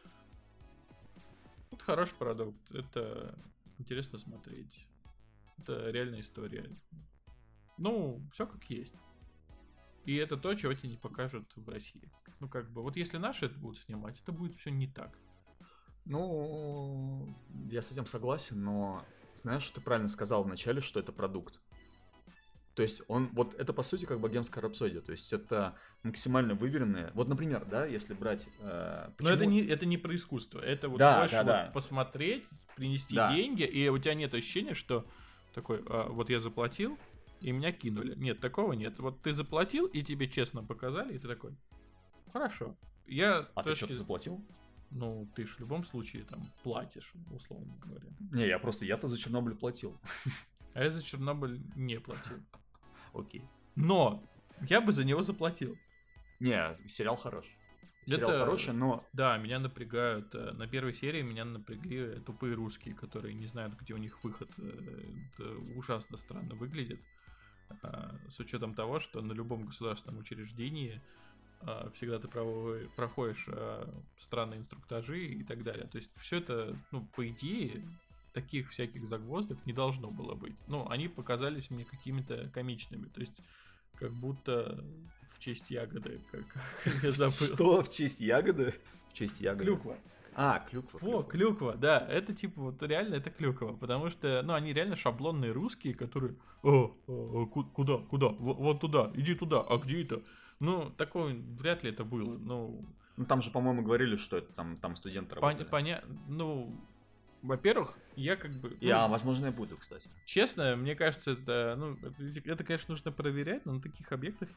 [1.71, 3.35] это хороший продукт, это
[3.83, 4.87] интересно смотреть.
[5.59, 6.71] Это реальная история.
[7.79, 8.95] Ну, все как есть.
[10.05, 12.11] И это то, чего тебе не покажут в России.
[12.41, 15.17] Ну, как бы, вот если наши это будут снимать, это будет все не так.
[16.05, 17.33] Ну,
[17.71, 19.05] я с этим согласен, но
[19.37, 21.61] знаешь, ты правильно сказал вначале, что это продукт.
[22.75, 27.11] То есть он, вот это по сути как богемская рапсодия, то есть это максимально выверенное.
[27.15, 28.49] Вот, например, да, если брать...
[28.61, 30.59] э, Но это почему- не, это не про искусство.
[30.59, 31.71] Это вот Да, больше да, вот да.
[31.75, 33.35] посмотреть, принести Да.
[33.35, 35.07] деньги, и у тебя нет ощущения, что
[35.55, 36.99] такой, а, вот я заплатил,
[37.43, 38.15] и меня кинули.
[38.15, 38.99] Нет, такого нет.
[38.99, 41.55] Вот ты заплатил, и тебе честно показали, и ты такой,
[42.33, 42.75] хорошо.
[43.07, 44.43] Я А ты что-то заплатил?
[44.91, 48.07] Ну, ты ж в любом случае там платишь, условно говоря.
[48.33, 50.01] Не, я просто, я-то за Чернобыль платил.
[50.75, 52.39] А я за Чернобыль не платил.
[53.15, 53.43] Окей.
[53.77, 54.23] Но
[54.69, 55.77] я бы за него заплатил.
[56.41, 57.47] Не, сериал хорош.
[58.07, 60.35] Сериал Это- хороший, но Да, меня напрягают.
[60.35, 64.51] э, На первой серии меня напрягли тупые русские, которые не знают, где у них выход.
[64.59, 65.01] Э,
[65.39, 67.01] Это ужасно странно выглядит.
[67.83, 71.01] А, С учетом того, что на любом государственном учреждении
[71.65, 75.87] а, всегда ты проходишь а, странные инструктажи и так далее.
[75.87, 77.83] То есть все это, ну, по идее,
[78.33, 80.55] таких всяких загвоздок не должно было быть.
[80.69, 83.07] Ну, они показались мне какими-то комичными.
[83.09, 83.33] То есть
[83.97, 84.85] как будто
[85.31, 86.45] в честь ягоды, как
[87.03, 87.33] я забыл.
[87.55, 88.75] что в честь ягоды?
[89.11, 89.65] В честь ягоды.
[89.65, 89.97] Клюква.
[90.35, 90.99] А, клюква.
[91.03, 95.53] Во, клюква, да, это типа вот реально это клюква, потому что, ну, они реально шаблонные
[95.53, 100.03] русские, которые, о, о, о, ку- куда, куда, Во- вот туда, иди туда, а где
[100.03, 100.23] это?
[100.59, 102.83] Ну, такое вряд ли это было, ну,
[103.19, 105.69] Ну там же, по-моему, говорили, что это там, там студенты пон- работали.
[105.69, 106.81] поня- ну,
[107.43, 110.09] во-первых, я как бы, ну, Я, возможно, я буду, кстати.
[110.25, 114.49] честно, мне кажется, это, ну, это, это, конечно, нужно проверять, но на таких объектах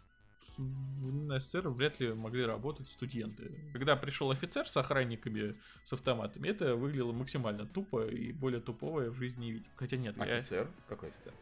[0.58, 3.52] в СССР вряд ли могли работать студенты.
[3.74, 9.12] Когда пришел офицер с охранниками, с автоматами, это выглядело максимально тупо и более тупого я
[9.12, 9.67] в жизни не видел.
[9.76, 10.69] Хотя нет, я- Офицер?
[10.88, 11.34] Какой офицер?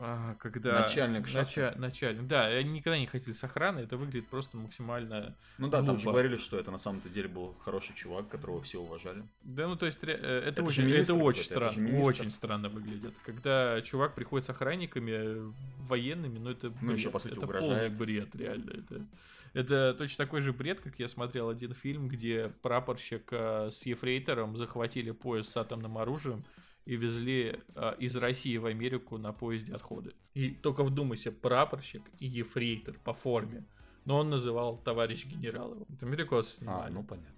[0.00, 0.80] А, когда...
[0.80, 1.26] Начальник?
[1.32, 5.36] Нача- Начальник, да, они никогда не хотели с охраны, это выглядит просто максимально...
[5.58, 6.10] Ну да, там же Глупо.
[6.12, 9.24] говорили, что это на самом-то деле был хороший чувак, которого все уважали.
[9.42, 12.08] Да, ну то есть э, это, Это очень, это очень это странно, министр.
[12.08, 13.14] очень странно выглядит.
[13.24, 17.42] Когда чувак приходит с охранниками э, военными, ну это Ну, бред, еще, по сути, это
[17.42, 17.92] угрожает.
[17.92, 18.70] полный бред, реально.
[18.70, 19.06] Это,
[19.52, 24.56] это точно такой же бред, как я смотрел один фильм, где прапорщик э, с ефрейтором
[24.56, 26.42] захватили поезд с атомным оружием
[26.86, 30.12] и везли э, из России в Америку на поезде отходы.
[30.34, 33.64] И только вдумайся, прапорщик и ефрейтор по форме.
[34.04, 35.86] Но он называл товарищ генераловым.
[35.88, 36.92] Это америкосы А, снимали.
[36.92, 37.30] ну понятно.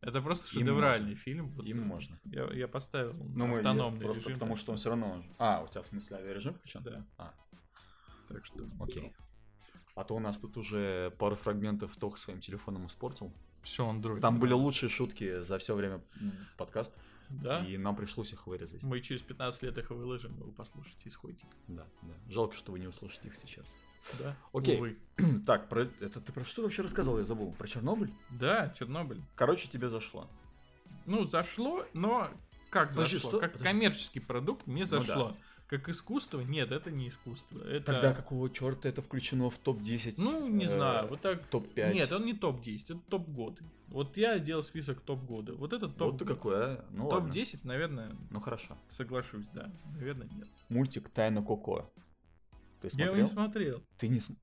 [0.00, 1.50] Это просто Им шедевральный фильм.
[1.50, 2.18] Вот, Им можно.
[2.24, 4.34] Я, я поставил Ну, мы автономный просто режим.
[4.34, 5.22] потому что он все равно...
[5.38, 6.82] А, у тебя в смысле авиарежим включен?
[6.82, 7.04] Да.
[7.18, 7.34] А,
[8.28, 9.12] Так что, окей.
[9.94, 13.32] А то у нас тут уже пару фрагментов Тох своим телефоном испортил.
[13.62, 14.20] Все, Android.
[14.20, 16.98] Там были лучшие шутки за все время м, подкаста,
[17.30, 17.64] Да?
[17.64, 18.82] и нам пришлось их вырезать.
[18.82, 21.46] Мы через 15 лет их выложим, и вы послушаете исходник.
[21.68, 22.14] Да, да.
[22.28, 23.74] Жалко, что вы не услышите их сейчас.
[24.18, 24.36] Да?
[24.52, 24.76] Окей.
[24.76, 24.98] Увы.
[25.46, 27.18] Так, про это ты про что вообще рассказывал?
[27.18, 27.52] Я забыл.
[27.52, 28.12] Про Чернобыль?
[28.30, 29.20] Да, Чернобыль.
[29.36, 30.28] Короче, тебе зашло.
[31.06, 32.30] Ну, зашло, но
[32.70, 33.30] как Подожди, зашло?
[33.30, 33.38] что?
[33.40, 33.72] Как Подожди.
[33.72, 35.36] коммерческий продукт не Ну да.
[35.70, 36.40] Как искусство?
[36.40, 37.60] Нет, это не искусство.
[37.62, 37.92] Это...
[37.92, 40.14] Тогда какого черта это включено в топ-10?
[40.18, 41.46] Ну, не э, знаю, вот так...
[41.46, 41.94] Топ-5?
[41.94, 43.62] Нет, он не топ-10, это топ-годы.
[43.86, 45.54] Вот я делал список топ-года.
[45.54, 46.84] Вот это топ Вот ты какой, а?
[46.90, 47.32] Ну ладно.
[47.32, 48.76] Топ-10, наверное, Ну хорошо.
[48.88, 49.72] соглашусь, да.
[49.94, 50.48] Наверное, нет.
[50.70, 51.88] Мультик Тайна Коко.
[52.80, 53.12] Ты Я смотрел?
[53.12, 53.84] его не смотрел.
[53.96, 54.42] Ты не см-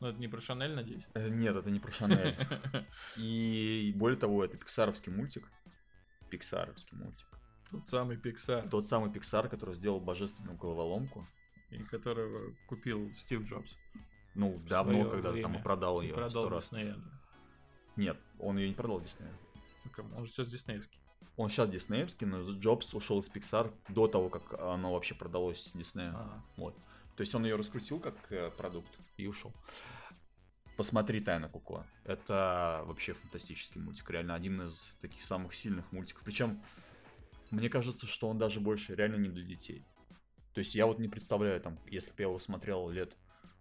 [0.00, 1.06] Но это не про Шанель, надеюсь.
[1.14, 2.36] Э, Нет, это не про Шанель.
[3.16, 5.50] И более того, это пиксаровский мультик.
[6.28, 7.27] Пиксаровский мультик.
[7.70, 11.26] Тот самый Pixar, Тот самый Пиксар, который сделал божественную головоломку.
[11.70, 13.76] и которого купил Стив Джобс.
[14.34, 15.58] Ну, давно, когда там время.
[15.58, 16.64] и продал И ее продал раз.
[16.64, 16.96] Диснея.
[17.96, 19.36] Нет, он ее не продал Диснею.
[19.92, 20.16] Кому?
[20.16, 20.98] Он же сейчас диснеевский.
[21.36, 26.12] Он сейчас диснеевский, но Джобс ушел из Pixar до того, как оно вообще продалось Диснею.
[26.16, 26.74] А, Вот.
[27.16, 29.52] То есть он ее раскрутил как э, продукт и ушел.
[30.76, 31.84] Посмотри Тайна Коко.
[32.04, 34.08] Это вообще фантастический мультик.
[34.10, 36.22] Реально один из таких самых сильных мультиков.
[36.24, 36.62] Причем,
[37.50, 39.84] мне кажется, что он даже больше реально не для детей.
[40.54, 43.16] То есть я вот не представляю, там, если бы я его смотрел лет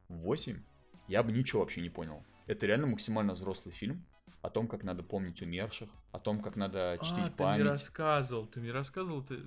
[0.08, 0.62] в 8,
[1.08, 2.24] я бы ничего вообще не понял.
[2.48, 4.06] Это реально максимально взрослый фильм
[4.42, 7.62] о том, как надо помнить умерших, о том, как надо чтить а, ты память.
[7.62, 9.42] мне рассказывал, ты мне рассказывал ты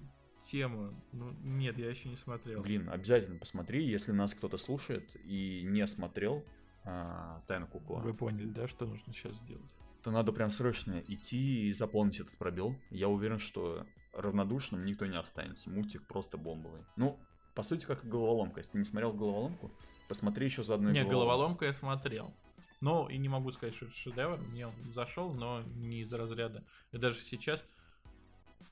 [0.50, 0.94] тему.
[1.12, 2.62] Ну, нет, я еще не смотрел.
[2.62, 6.44] Блин, обязательно посмотри, если нас кто-то слушает и не смотрел
[6.84, 9.64] а, Тайну Куко, Вы поняли, да, что нужно сейчас сделать?
[10.02, 12.74] то надо прям срочно идти и заполнить этот пробел.
[12.90, 15.70] Я уверен, что равнодушным никто не останется.
[15.70, 16.84] Мультик просто бомбовый.
[16.96, 17.18] Ну,
[17.54, 18.60] по сути, как и головоломка.
[18.60, 19.72] Если ты не смотрел головоломку,
[20.08, 21.26] посмотри еще за одной Не, головоломкой.
[21.26, 22.34] головоломку я смотрел.
[22.80, 24.38] Но и не могу сказать, что это шедевр.
[24.38, 26.64] Мне он зашел, но не из разряда.
[26.92, 27.62] И даже сейчас,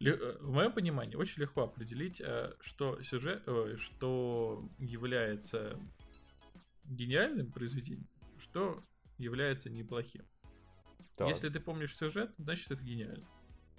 [0.01, 5.79] э, в моем понимании, очень легко определить, э, что сюжет, ой, что является
[6.85, 8.83] гениальным произведением, что
[9.19, 10.25] является неплохим.
[11.17, 11.29] Так.
[11.29, 13.27] Если ты помнишь сюжет, значит это гениально.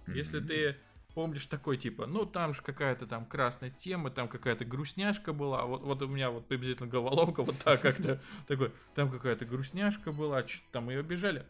[0.07, 0.47] Если Мгм.
[0.47, 0.77] ты
[1.13, 5.81] помнишь такой типа, ну там же какая-то там красная тема, там какая-то грустняшка была, вот,
[5.81, 10.61] вот у меня вот приблизительно головоломка вот так как-то такой, там какая-то грустняшка была, что
[10.71, 11.45] там ее обижали.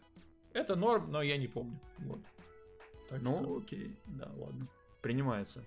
[0.52, 1.78] Это норм, но я не помню.
[1.98, 2.20] Вот.
[3.08, 4.66] Так Ну, что- окей, да, ладно.
[5.02, 5.64] Принимается.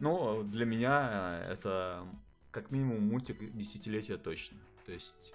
[0.00, 2.06] Ну, для меня э, это
[2.50, 4.58] как минимум мультик десятилетия точно.
[4.86, 5.32] То есть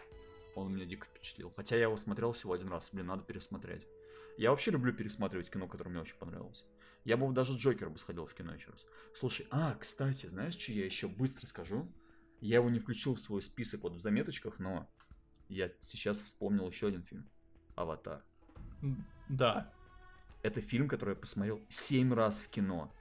[0.55, 1.51] он меня дико впечатлил.
[1.55, 2.89] Хотя я его смотрел всего один раз.
[2.91, 3.85] Блин, надо пересмотреть.
[4.39, 6.63] Я вообще люблю пересматривать кино, которое мне очень понравилось.
[7.03, 8.85] Я бы даже Джокер бы сходил в кино еще раз.
[9.13, 11.91] Слушай, а, кстати, знаешь, что я еще быстро скажу?
[12.39, 14.89] Я его не включил в свой список вот в заметочках, но
[15.49, 17.29] я сейчас вспомнил еще один фильм.
[17.75, 18.23] Аватар.
[19.27, 19.73] Да.
[20.41, 22.95] Это фильм, который я посмотрел семь раз в кино.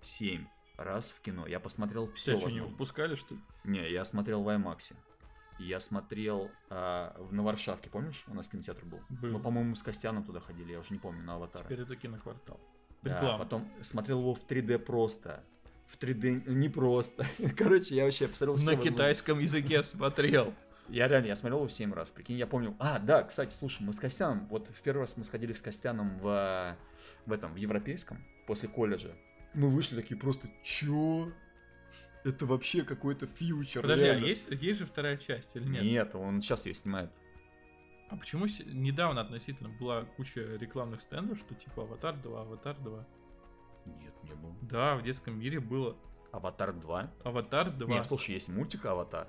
[0.00, 0.46] Семь
[0.78, 1.46] раз в кино.
[1.46, 2.38] Я посмотрел все.
[2.38, 3.40] Тебя что, не выпускали, что ли?
[3.64, 4.94] Не, я смотрел в IMAX.
[5.58, 8.24] Я смотрел в, на Варшавке, помнишь?
[8.26, 9.00] У нас кинотеатр был.
[9.08, 9.32] Был.
[9.32, 11.64] Мы, по-моему, с Костяном туда ходили, я уже не помню, на Аватара.
[11.64, 12.60] Теперь это киноквартал.
[13.02, 13.38] Да, Реклама.
[13.38, 15.44] потом смотрел его в 3D просто.
[15.86, 17.26] В 3D не просто.
[17.56, 20.54] Короче, я вообще посмотрел На китайском языке смотрел.
[20.88, 22.76] Я реально, я смотрел его 7 раз, прикинь, я помню.
[22.78, 26.18] А, да, кстати, слушай, мы с Костяном, вот в первый раз мы сходили с Костяном
[26.18, 26.76] в,
[27.24, 29.14] в этом, в европейском, после колледжа.
[29.54, 31.32] Мы вышли такие просто, чё?
[32.24, 33.82] Это вообще какой-то фьючер.
[33.82, 34.24] Подожди, а реально».
[34.26, 35.82] есть, есть же вторая часть или нет?
[35.82, 37.10] Нет, он сейчас ее снимает.
[38.08, 43.06] А почему с- недавно относительно была куча рекламных стендов, что типа Аватар 2, Аватар 2?
[43.86, 44.54] Нет, не было.
[44.62, 45.96] Да, в детском мире было
[46.32, 47.10] Аватар 2?
[47.24, 47.88] Аватар 2.
[47.94, 49.28] Не, слушай, есть мультик Аватар.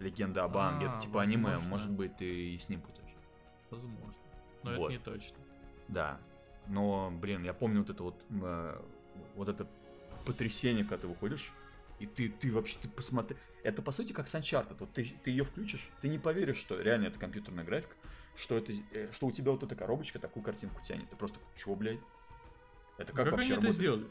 [0.00, 0.86] Легенда об Аанге.
[0.86, 1.68] А, Это типа аниме, возможно.
[1.68, 3.14] может быть, ты и с ним путаешь.
[3.70, 4.14] Возможно.
[4.64, 4.90] Но Вот.
[4.90, 5.36] это не точно.
[5.88, 6.18] Да.
[6.66, 8.80] Но, блин, я помню вот это вот, э,
[9.36, 9.68] вот это
[10.24, 11.52] потрясение, когда ты выходишь,
[12.02, 13.36] и ты, ты вообще, ты посмотри...
[13.62, 14.76] Это, по сути, как с Uncharted.
[14.80, 17.94] Вот ты, ты ее включишь, ты не поверишь, что реально это компьютерная графика,
[18.36, 21.08] что, это, э, что у тебя вот эта коробочка такую картинку тянет.
[21.08, 22.00] Ты просто, чего, блядь?
[22.98, 23.74] Это как, Как, вообще они это работает?
[23.74, 24.06] сделали?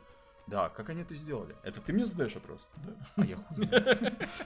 [0.48, 1.56] Да, как они это сделали?
[1.64, 2.66] Это ты мне задаешь вопрос?
[2.78, 2.94] Да.
[3.18, 3.70] А я хуй.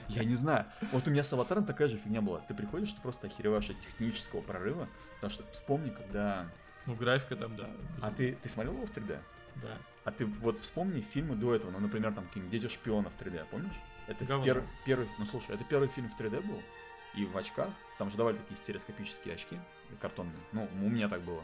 [0.08, 0.66] Я не знаю.
[0.92, 2.40] Вот у меня с аватаром такая же фигня была.
[2.40, 4.88] Ты приходишь, ты просто охереваешь от технического прорыва.
[5.14, 6.50] Потому что вспомни, когда...
[6.84, 7.70] Ну, графика там, да.
[8.02, 9.18] А ты, ты смотрел его в 3D?
[9.62, 9.78] Да.
[10.06, 13.74] А ты вот вспомни фильмы до этого, ну, например, там какие-нибудь «Дети шпионов» 3D, помнишь?
[14.06, 16.62] Это пер- первый, ну, слушай, это первый фильм в 3D был,
[17.14, 19.58] и в очках, там же давали такие стереоскопические очки,
[20.00, 21.42] картонные, ну, у меня так было.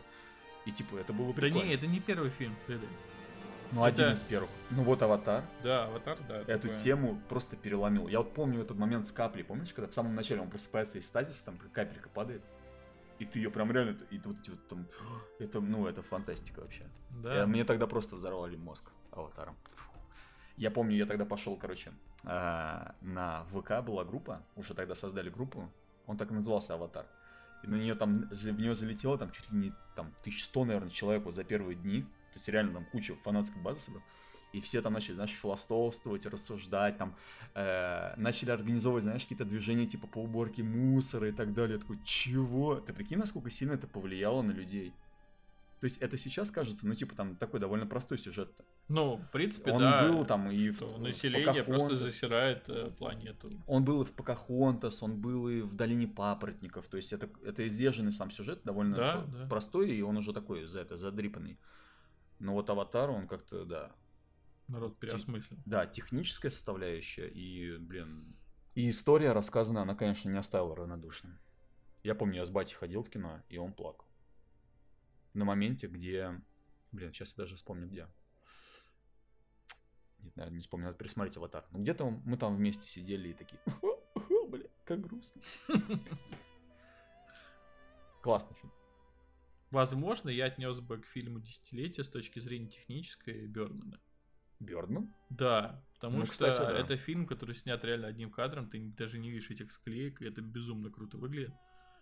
[0.65, 1.65] И, типа, это было Да прикольно.
[1.67, 2.87] не, это не первый фильм в 3D.
[3.73, 4.51] ну, один это- из первых.
[4.71, 6.43] Ну, вот «Аватар», Да, Аватар, да.
[6.43, 6.79] эту такое.
[6.79, 8.07] тему просто переломил.
[8.07, 11.07] Я вот помню этот момент с каплей, помнишь, когда в самом начале он просыпается из
[11.09, 12.45] стазиса, там капелька падает,
[13.23, 14.87] и ты ее прям реально, и вот эти вот там,
[15.39, 16.85] это, ну, это фантастика вообще.
[17.11, 17.35] Да.
[17.39, 19.57] Я- мне тогда просто взорвали мозг аватаром.
[20.57, 21.93] Я помню, я тогда пошел, короче,
[22.25, 25.71] а, на ВК была группа, уже тогда создали группу,
[26.07, 27.07] он так и назывался Аватар.
[27.65, 31.25] И на нее там, в нее залетело там чуть ли не там 1100, наверное, человек
[31.25, 32.03] вот за первые дни.
[32.03, 34.03] То есть реально там куча фанатской базы собрал.
[34.53, 37.15] И все там начали, знаешь, философствовать, рассуждать, там,
[37.55, 41.77] э, начали организовывать, знаешь, какие-то движения типа по уборке мусора и так далее.
[41.77, 42.77] Я такой, чего?
[42.77, 44.93] Ты прикинь, насколько сильно это повлияло на людей?
[45.81, 48.53] То есть это сейчас кажется, ну, типа, там такой довольно простой сюжет.
[48.87, 50.07] Ну, в принципе, Он да.
[50.07, 51.99] был там и в, в население просто Покахонтас.
[51.99, 53.51] засирает э, планету.
[53.67, 56.87] Он был и в Покахонтас, он был и в Долине Папоротников.
[56.87, 59.47] То есть это, это издержанный сам сюжет, довольно Да, да.
[59.49, 61.59] простой, и он уже такой за это задрипанный.
[62.39, 63.91] Но вот Аватар, он как-то, да.
[64.73, 65.59] Народ переосмыслил.
[65.67, 68.35] Да, техническая составляющая и, блин...
[68.75, 71.39] И история рассказана, она, конечно, не оставила равнодушным.
[72.03, 74.07] Я помню, я с батей ходил в кино, и он плакал.
[75.35, 76.41] На моменте, где...
[76.91, 78.09] Блин, сейчас я даже вспомню, где.
[80.21, 81.67] Нет, наверное, не вспомню, надо пересмотреть «Аватар».
[81.73, 83.61] Ну, где-то мы там вместе сидели и такие...
[84.49, 85.43] Бля, как грустно.
[88.23, 88.73] Классный фильм.
[89.71, 94.01] Возможно, я отнес бы к фильму десятилетия с точки зрения технической Бёрдмана.
[94.63, 95.13] Бёрдман?
[95.31, 96.79] Да, потому Ну, что кстати, да.
[96.79, 100.41] это фильм, который снят реально одним кадром, ты даже не видишь этих склеек, и это
[100.41, 101.53] безумно круто выглядит.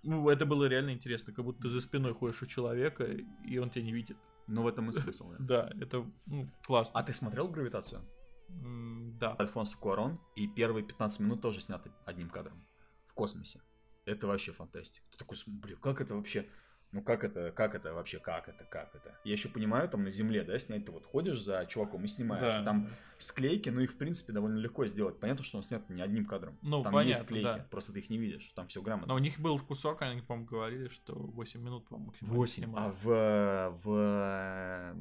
[0.03, 3.70] Ну, это было реально интересно, как будто ты за спиной ходишь у человека, и он
[3.70, 4.16] тебя не видит.
[4.46, 5.33] Ну, в этом и смысл.
[5.38, 5.70] да.
[5.81, 6.99] Это ну, классно.
[6.99, 8.03] А ты смотрел «Гравитацию»?
[8.49, 9.37] Да.
[9.38, 12.66] Альфонсо Куарон, и первые 15 минут тоже сняты одним кадром.
[13.07, 13.61] В космосе.
[14.07, 15.07] Это вообще фантастика.
[15.12, 16.49] Ты такой, блин, как это вообще?
[16.92, 19.16] Ну как это, как это вообще, как это, как это?
[19.22, 22.42] Я еще понимаю, там на земле, да, снять, ты вот ходишь за чуваком и снимаешь.
[22.42, 22.64] Да.
[22.64, 25.20] Там склейки, ну их в принципе довольно легко сделать.
[25.20, 26.59] Понятно, что он снят не одним кадром.
[26.62, 27.66] Ну, там понятно, есть склейки, да.
[27.70, 29.09] просто ты их не видишь, там все грамотно.
[29.09, 32.85] Но у них был кусок, они, по-моему, говорили, что 8 минут, по-моему, максимально 8, снимали.
[32.85, 34.96] а в, в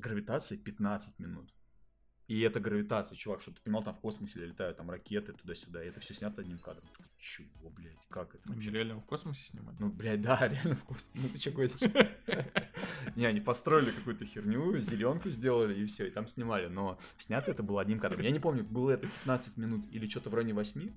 [0.00, 1.54] гравитации 15 минут.
[2.30, 5.88] И это гравитация, чувак, что ты понимал, там в космосе летают там ракеты туда-сюда, и
[5.88, 6.84] это все снято одним кадром.
[7.18, 8.70] Чего, блядь, как это Они вообще?
[8.70, 9.74] реально в космосе снимали?
[9.80, 11.10] Ну, блядь, да, реально в космосе.
[11.14, 11.72] Ну ты че гонишь?
[13.16, 16.68] Не, они построили какую-то херню, зеленку сделали и все, и там снимали.
[16.68, 18.20] Но снято это было одним кадром.
[18.20, 20.88] Я не помню, было это 15 минут или что-то в районе 8.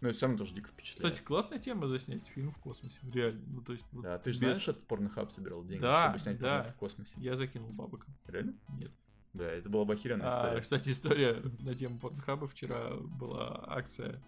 [0.00, 1.12] Но это все равно тоже дико впечатляет.
[1.12, 2.96] Кстати, классная тема заснять фильм в космосе.
[3.12, 3.42] Реально.
[3.48, 6.18] Ну, то есть, вот Да, ты же без- знаешь, этот порнохаб собирал деньги, Да, чтобы
[6.20, 6.70] снять да.
[6.70, 7.14] в космосе?
[7.16, 8.06] Я закинул бабок.
[8.28, 8.54] Реально?
[8.78, 8.92] Нет.
[9.38, 10.60] Да, это была бы охеренная А, история.
[10.60, 12.46] кстати, история на тему Порнхаба.
[12.48, 14.20] Вчера была акция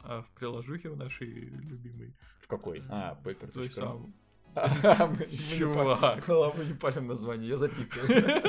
[0.00, 2.14] а, в приложухе в нашей любимой.
[2.40, 2.82] В какой?
[2.88, 3.50] А, Paper.
[3.52, 4.12] Той самой.
[5.58, 6.24] Чувак.
[6.26, 6.56] Чувак.
[6.56, 8.42] Мы не палим название, я запикаю.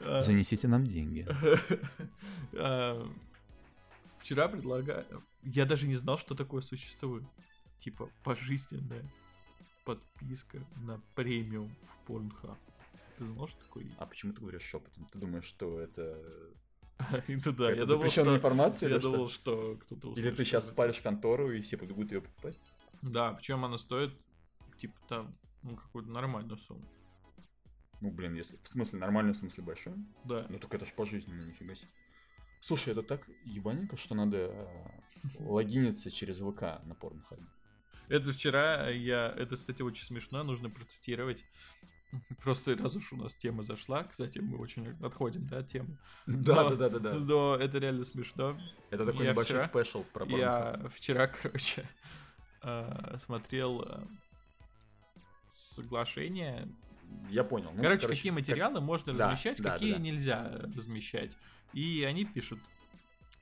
[0.00, 1.26] А, Занесите нам деньги.
[2.54, 3.04] а,
[4.18, 5.04] Вчера предлагаю...
[5.42, 7.24] Я даже не знал, что такое существует.
[7.80, 9.02] типа пожизненная
[9.84, 11.74] подписка на премиум
[12.06, 12.56] в Pornhub.
[13.26, 13.96] Ты такое есть?
[13.98, 15.08] А почему ты говоришь шепотом?
[15.12, 16.18] Ты думаешь, что это...
[17.26, 18.36] Это да, это я думал, что...
[18.36, 19.10] информация Я или что?
[19.10, 22.56] думал, что кто-то Или ты сейчас спалишь контору и все будут ее покупать?
[23.02, 24.12] Да, причем она стоит,
[24.78, 26.84] типа, там, ну, какую-то нормальную сумму.
[28.00, 28.56] Ну, блин, если...
[28.62, 29.94] В смысле, нормально, в смысле большой?
[30.24, 30.46] Да.
[30.48, 31.88] Ну, так это ж пожизненно, нифига себе.
[32.60, 34.66] Слушай, это так ебаненько, что надо э,
[35.40, 37.46] логиниться через ВК на порнохабе.
[38.08, 39.34] Это вчера я...
[39.36, 41.44] Это, кстати, очень смешно, нужно процитировать.
[42.42, 45.96] Просто раз уж у нас тема зашла, кстати, мы очень отходим, да, от темы.
[46.26, 47.14] Да, Но- да, да, да, да.
[47.14, 48.58] Но это реально смешно.
[48.90, 50.82] Это такой я небольшой вчера- спешл про порнохаб.
[50.82, 51.88] Я вчера, короче,
[52.62, 54.04] э, смотрел э,
[55.48, 56.68] соглашение.
[57.28, 57.70] Я понял.
[57.74, 59.98] Ну, Короче, какие материалы можно да, размещать, да, да, какие да.
[59.98, 61.36] нельзя размещать.
[61.72, 62.58] И они пишут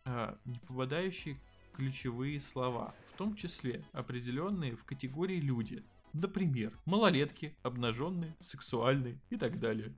[0.05, 1.37] э, не попадающие
[1.75, 5.85] ключевые слова, в том числе определенные в категории люди.
[6.13, 9.93] Например, малолетки, обнаженные, сексуальные и так далее.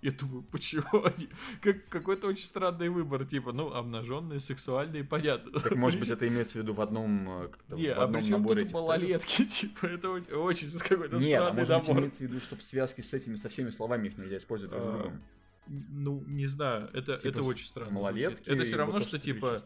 [0.00, 1.28] Я думаю, почему они?
[1.60, 5.58] Как, какой-то очень странный выбор, типа, ну, обнаженные, сексуальные, понятно.
[5.60, 8.30] Так, может быть, это имеется в виду в одном, э, Не, в а одном чем
[8.42, 11.16] наборе этих малолетки, типа, это очень- какой-то?
[11.16, 11.98] Нет, а странный может быть, набор.
[11.98, 14.86] имеется в виду, чтобы связки с этими, со всеми словами их нельзя использовать друг с
[14.94, 15.22] А, другом.
[15.66, 17.90] Ну, не знаю, это, Типа это очень странно.
[17.92, 18.36] Малолетки.
[18.36, 18.48] звучит.
[18.54, 19.58] Это все равно, то, что типа,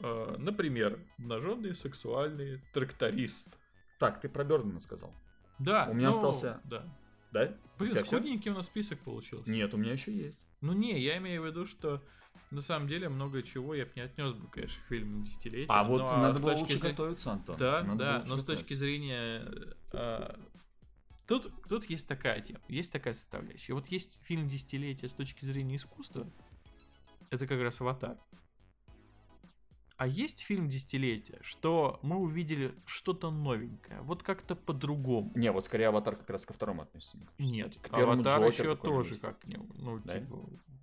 [0.00, 3.48] э, например, обнаженные, сексуальные, тракторист.
[3.98, 5.12] Так, ты про Бёрдена сказал.
[5.60, 5.86] Да.
[5.90, 6.84] У меня ну, остался- Да.
[7.32, 7.54] Да?
[7.78, 9.48] Блин, скудненький у нас список получился.
[9.48, 10.38] Нет, у меня еще есть.
[10.60, 12.02] Ну не, я имею в виду, что
[12.50, 15.66] на самом деле много чего я бы не отнес бы, конечно, к фильму десятилетия.
[15.68, 17.56] А вот но надо было лучше зрения- готовиться, Антон.
[17.56, 19.46] Да, Надо да, но с точки зрения...
[19.92, 20.36] э,
[21.26, 23.72] тут, тут есть такая тема, есть такая составляющая.
[23.74, 26.28] Вот есть фильм десятилетия с точки зрения искусства,
[27.30, 28.18] это как раз «Аватар».
[30.00, 35.30] А есть фильм десятилетия, что мы увидели что-то новенькое, вот как-то по-другому.
[35.34, 37.18] Не, вот скорее аватар как раз ко второму относится.
[37.36, 40.18] Нет, К первому Аватар Джокер еще тоже как не, ну Да?
[40.18, 40.38] типа,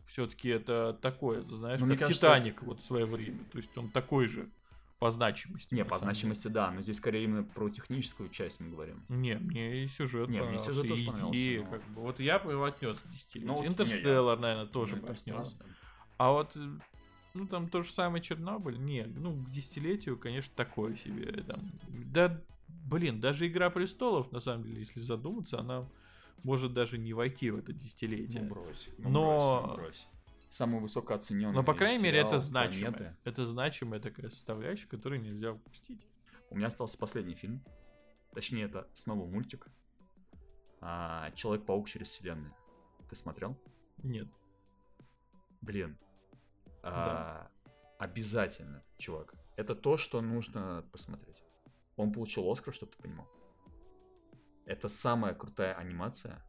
[0.05, 3.89] все-таки это такое, знаешь, Ну, как кажется, Титаник вот в свое время, то есть он
[3.89, 4.51] такой же
[4.99, 5.73] по значимости.
[5.73, 9.03] Не, по значимости, да, но здесь скорее именно про техническую часть мы говорим.
[9.09, 12.01] Не, мне и сюжет Не, мне сюжет тоже идея, но- как бы.
[12.01, 13.47] Вот я бы его отнес к десятилетию.
[13.47, 15.57] Ну, вот не, Интерстеллар, наверное, тоже Ну, бы это отнес.
[16.17, 16.59] А вот, э,
[17.37, 21.43] ну, там то же самое Чернобыль, не, ну, к десятилетию, конечно, такое себе.
[21.43, 21.61] Там.
[21.87, 25.87] Да, блин, даже Игра Престолов, на самом деле, если задуматься, она
[26.43, 28.43] может даже не войти в это десятилетие.
[28.43, 28.89] Ну, брось.
[28.97, 30.09] ну, Но- брось, ну, брось.
[30.49, 32.91] Самый высокооцененный Но, по крайней мере, это значимая.
[32.93, 33.17] планеты.
[33.25, 36.07] Это значимая такая составляющая, которую нельзя упустить.
[36.49, 37.61] У меня остался последний фильм.
[38.33, 39.67] Точнее, это снова мультик.
[40.79, 42.53] А, Человек-паук через вселенную.
[43.09, 43.57] Ты смотрел?
[44.03, 44.27] Нет.
[45.61, 45.97] Блин.
[46.83, 47.49] А,
[47.97, 49.33] Обязательно, чувак.
[49.55, 51.43] Это то, что нужно посмотреть.
[51.95, 53.27] Он получил Оскар, чтобы ты понимал.
[54.65, 56.43] Это самая крутая анимация,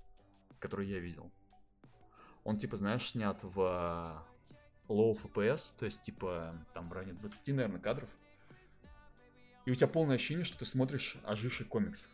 [0.58, 1.32] которую я видел.
[2.44, 4.26] Он, типа, знаешь, снят в а,
[4.88, 8.10] low FPS, то есть, типа, там в районе 20, наверное, кадров.
[9.64, 12.06] И у тебя полное ощущение, что ты смотришь оживший комикс.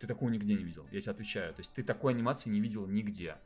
[0.00, 1.54] Ты такого нигде не видел, я тебе отвечаю.
[1.54, 3.36] То есть ты такой анимации не видел нигде.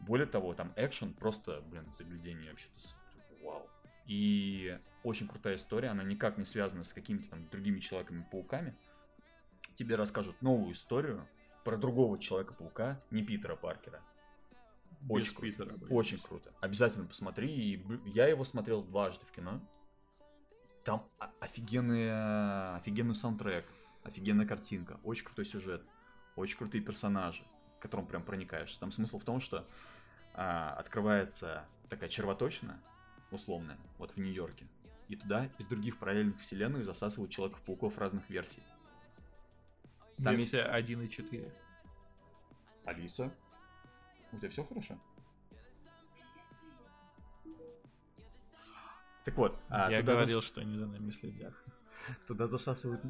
[0.00, 3.01] Более того, там экшен просто, блин, заглядение вообще-то.
[3.42, 3.68] Вау.
[4.06, 8.74] И очень крутая история, она никак не связана с какими-то там другими Человеками-пауками.
[9.74, 11.26] Тебе расскажут новую историю
[11.64, 14.00] про другого Человека-паука, не Питера Паркера.
[15.08, 15.46] Очень круто.
[15.50, 15.88] Питера, блин.
[15.90, 16.52] Очень круто.
[16.60, 17.48] Обязательно посмотри.
[17.48, 19.60] И я его смотрел дважды в кино.
[20.84, 21.08] Там
[21.40, 23.64] офигенный, офигенный саундтрек,
[24.02, 25.82] офигенная картинка, очень крутой сюжет,
[26.34, 27.44] очень крутые персонажи,
[27.78, 28.76] к которым прям проникаешь.
[28.76, 29.66] Там смысл в том, что
[30.34, 32.80] а, открывается такая червоточина,
[33.32, 34.66] условная, вот в Нью-Йорке.
[35.08, 38.62] И туда из других параллельных вселенных засасывают Человеков-пауков разных версий.
[40.22, 41.52] Там есть- Версия 1.4.
[42.84, 43.32] Алиса,
[44.32, 44.98] у тебя все хорошо?
[49.24, 51.54] Так вот, а, Я туда зас- говорил, что они за нами следят.
[52.26, 53.00] туда засасывают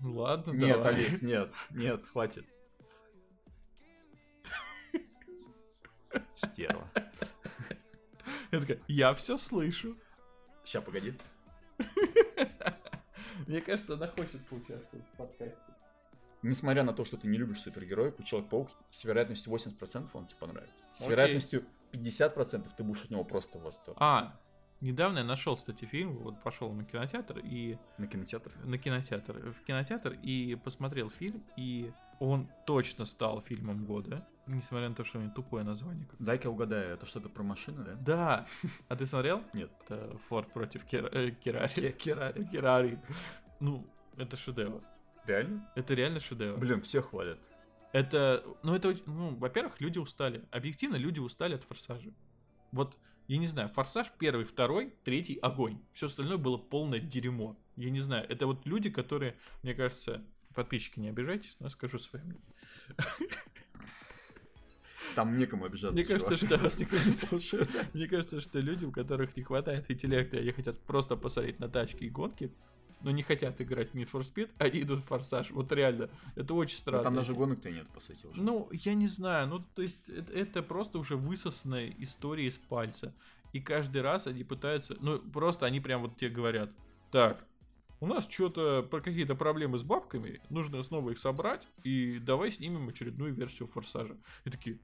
[0.00, 0.94] Ну ладно, Нет, давай.
[0.94, 2.44] Алис, нет, нет, хватит.
[6.34, 6.90] Стерва.
[8.54, 9.96] Я такая, я все слышу.
[10.64, 11.14] Ща, погоди.
[13.46, 15.58] Мне кажется, она хочет поучаствовать в подкасте.
[16.42, 20.84] Несмотря на то, что ты не любишь супергероику, Человек-паук с вероятностью 80% он тебе понравится.
[20.92, 21.10] С Окей.
[21.10, 23.96] вероятностью 50% ты будешь от него просто в восторге.
[24.00, 24.38] А,
[24.80, 28.52] недавно я нашел, кстати, фильм, вот пошел на кинотеатр и На кинотеатр?
[28.62, 31.90] на кинотеатр, в кинотеатр и посмотрел фильм, и
[32.20, 36.06] он точно стал фильмом года, несмотря на то, что у него тупое название.
[36.18, 37.94] Дай-ка угадаю, это что-то про машины, да?
[37.94, 38.46] Да,
[38.88, 39.42] а ты смотрел?
[39.52, 39.70] Нет.
[39.84, 41.92] Это Форд против э, Керари.
[41.92, 42.44] Керари.
[42.44, 42.98] Керари.
[43.60, 43.86] Ну,
[44.16, 44.82] это шедевр.
[45.26, 45.68] Реально?
[45.74, 46.58] Это реально шедевр.
[46.58, 47.38] Блин, все хвалят.
[47.92, 50.44] Это, ну это, ну, во-первых, люди устали.
[50.50, 52.12] Объективно, люди устали от форсажа.
[52.72, 55.80] Вот, я не знаю, форсаж первый, второй, третий огонь.
[55.92, 57.56] Все остальное было полное дерьмо.
[57.76, 60.24] Я не знаю, это вот люди, которые, мне кажется,
[60.54, 62.40] подписчики, не обижайтесь, но я скажу мнение.
[65.14, 65.94] Там некому обижаться.
[65.94, 67.68] Мне кажется, что- Вас никто не слушает.
[67.94, 72.04] Мне кажется, что люди, у которых не хватает интеллекта, и хотят просто посмотреть на тачки
[72.04, 72.50] и гонки,
[73.02, 75.50] но не хотят играть в Need for Speed, они идут в форсаж.
[75.50, 77.02] Вот реально, это очень Но странно.
[77.04, 78.40] Там даже гонок-то нет, по сути, уже.
[78.40, 83.14] Ну, я не знаю, ну, то есть, это, это просто уже высосанная история из пальца.
[83.52, 86.70] И каждый раз они пытаются, ну, просто они прям вот тебе говорят,
[87.12, 87.46] так,
[88.00, 92.88] у нас что-то про какие-то проблемы с бабками, нужно снова их собрать, и давай снимем
[92.88, 94.16] очередную версию Форсажа.
[94.44, 94.78] И такие, «Э,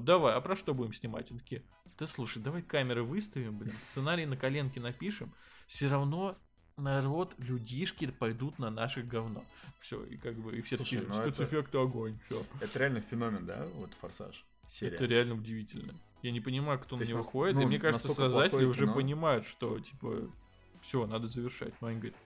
[0.00, 1.30] давай, а про что будем снимать?
[1.30, 1.62] И такие,
[1.98, 5.32] да слушай, давай камеры выставим, блин, сценарий на коленке напишем,
[5.66, 6.36] все равно
[6.76, 9.44] народ, людишки пойдут на наше говно.
[9.80, 12.42] Все, и как бы, и все Слушай, такие, ну это- спецэффекты огонь, все.
[12.60, 14.44] Это реально феномен, да, вот «Форсаж»?
[14.68, 14.94] Серия.
[14.96, 15.92] Это реально удивительно.
[16.22, 18.66] Я не понимаю, кто То на него нас- ходит, ну, и мне кажется, создатели плохое
[18.68, 20.28] уже понимают, что, типа,
[20.80, 21.72] все, надо завершать.
[21.80, 22.16] Но они говорят,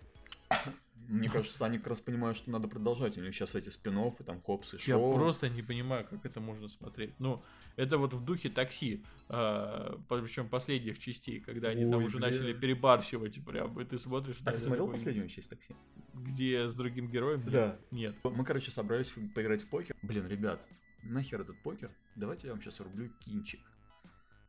[1.09, 3.19] Мне кажется, они как раз понимают, что надо продолжать.
[3.19, 5.15] У них сейчас эти спин и там хопсы, я шоу.
[5.17, 7.19] просто не понимаю, как это можно смотреть.
[7.19, 7.43] Ну,
[7.75, 12.29] это вот в духе такси, причем последних частей, когда они там Ой, уже бля.
[12.29, 14.37] начали перебарщивать прям, и ты смотришь...
[14.45, 15.75] Так, ты смотрел такой, последнюю часть такси?
[16.15, 17.43] Где с другим героем?
[17.51, 17.77] Да.
[17.91, 18.15] Нет.
[18.23, 19.97] Мы, короче, собрались поиграть в покер.
[20.03, 20.69] Блин, ребят,
[21.03, 21.91] нахер этот покер?
[22.15, 23.61] Давайте я вам сейчас врублю кинчик.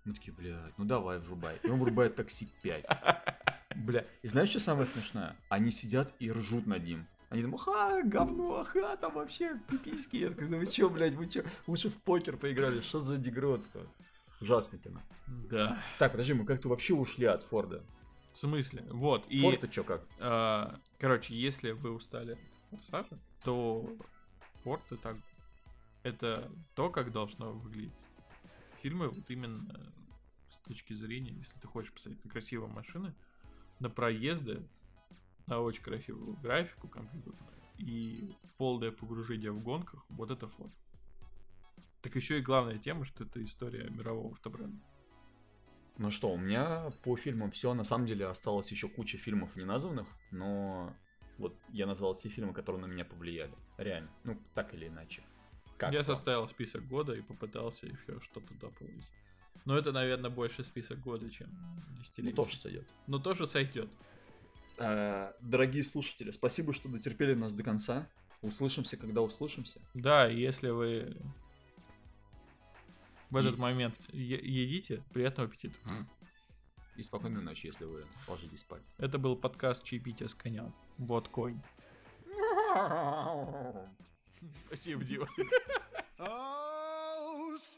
[0.05, 1.59] Мы такие, блядь, ну давай, врубай.
[1.63, 2.85] И он врубает такси 5.
[3.75, 5.35] Бля, и знаешь, что самое смешное?
[5.49, 7.07] Они сидят и ржут над ним.
[7.29, 10.17] Они думают, ха, говно, ха, там вообще пиписьки.
[10.17, 13.87] Я такой, ну вы чё, блядь, вы чё, лучше в покер поиграли, что за дегродство?
[14.41, 14.99] Ужасное кино.
[15.27, 15.81] Да.
[15.99, 17.83] Так, подожди, мы как-то вообще ушли от Форда.
[18.33, 18.83] В смысле?
[18.89, 19.25] Вот.
[19.27, 20.05] И, Форд-то чё как?
[20.19, 22.33] а, короче, если вы устали
[22.71, 23.89] от Форсажа, то
[24.63, 25.17] Форд это,
[26.03, 27.91] это то, как должно выглядеть
[28.81, 29.93] фильмы, вот именно
[30.49, 33.13] с точки зрения, если ты хочешь посмотреть на красивые машины,
[33.81, 34.63] на проезды,
[35.47, 40.71] на очень красивую графику компьютерную и полное погружение в гонках, вот это Форд.
[42.01, 44.81] Так еще и главная тема, что это история мирового автобренда.
[45.97, 47.73] Ну что, у меня по фильмам все.
[47.73, 50.95] На самом деле осталось еще куча фильмов неназванных, но
[51.37, 53.53] вот я назвал все фильмы, которые на меня повлияли.
[53.77, 54.09] Реально.
[54.23, 55.23] Ну, так или иначе.
[55.77, 59.07] Как Я составил список года и попытался еще что-то дополнить.
[59.65, 62.35] Но это, наверное, больше список года, чем Ну, десятилетие.
[62.35, 62.89] тоже сойдет.
[63.07, 63.89] Но тоже сойдет.
[64.77, 68.07] Э, Дорогие слушатели, спасибо, что дотерпели нас до конца.
[68.41, 69.79] Услышимся, когда услышимся.
[69.93, 71.15] Да, и если вы
[73.29, 75.75] в этот И- момент е- едите, приятного аппетита.
[76.97, 78.81] И спокойной ночи, если вы ложитесь спать.
[78.97, 80.73] Это был подкаст «Чаепитие с конем».
[80.97, 81.59] Вот конь.
[84.67, 85.27] Спасибо, Дима.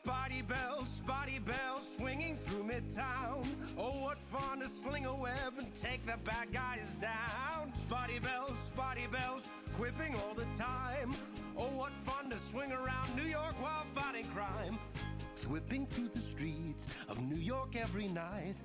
[0.06, 3.48] Spotty Bells, Spotty Bells, swinging through Midtown.
[3.78, 7.74] Oh, what fun to sling a web and take the bad guys down.
[7.74, 9.48] Spotty Bells, Spotty Bells,
[9.78, 11.16] quipping all the time.
[11.58, 14.78] Oh, what fun to swing around New York while fighting crime.
[15.50, 18.56] Whipping through the streets of New York every night.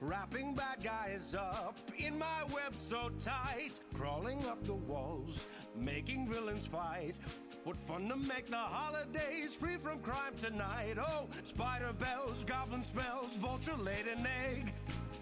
[0.00, 3.80] Wrapping bad guys up in my web so tight.
[3.94, 7.14] Crawling up the walls, making villains fight.
[7.64, 10.96] What fun to make the holidays free from crime tonight.
[11.00, 14.72] Oh, spider bells, goblin smells, vulture laid an egg.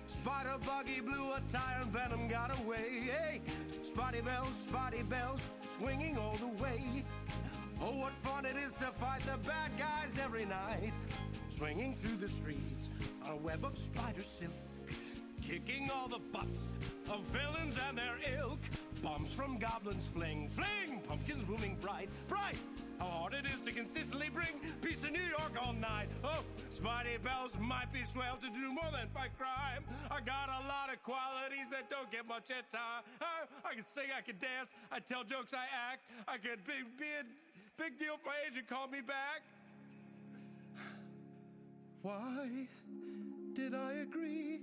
[0.09, 3.09] Spider buggy blew a tire and venom got away.
[3.11, 3.41] Hey,
[3.85, 7.05] spotty bells, spotty bells, swinging all the way.
[7.81, 10.93] Oh, what fun it is to fight the bad guys every night.
[11.63, 12.91] Swinging through the streets
[13.31, 14.51] a web of spider silk.
[15.47, 16.73] Kicking all the butts
[17.09, 18.59] of villains and their ilk.
[19.01, 20.99] Bombs from goblins fling, fling.
[21.07, 22.59] Pumpkins blooming bright, bright.
[22.99, 26.09] How hard it is to consistently bring peace to New York all night.
[26.25, 26.43] Oh,
[26.75, 29.87] Spidey Bells might be swell to do more than fight crime.
[30.11, 33.07] I got a lot of qualities that don't get much at time.
[33.23, 36.03] I, I can sing, I can dance, I tell jokes, I act.
[36.27, 37.25] I could be, be a
[37.79, 39.47] big deal for Asia, call me back.
[42.03, 42.67] Why
[43.55, 44.59] did I agree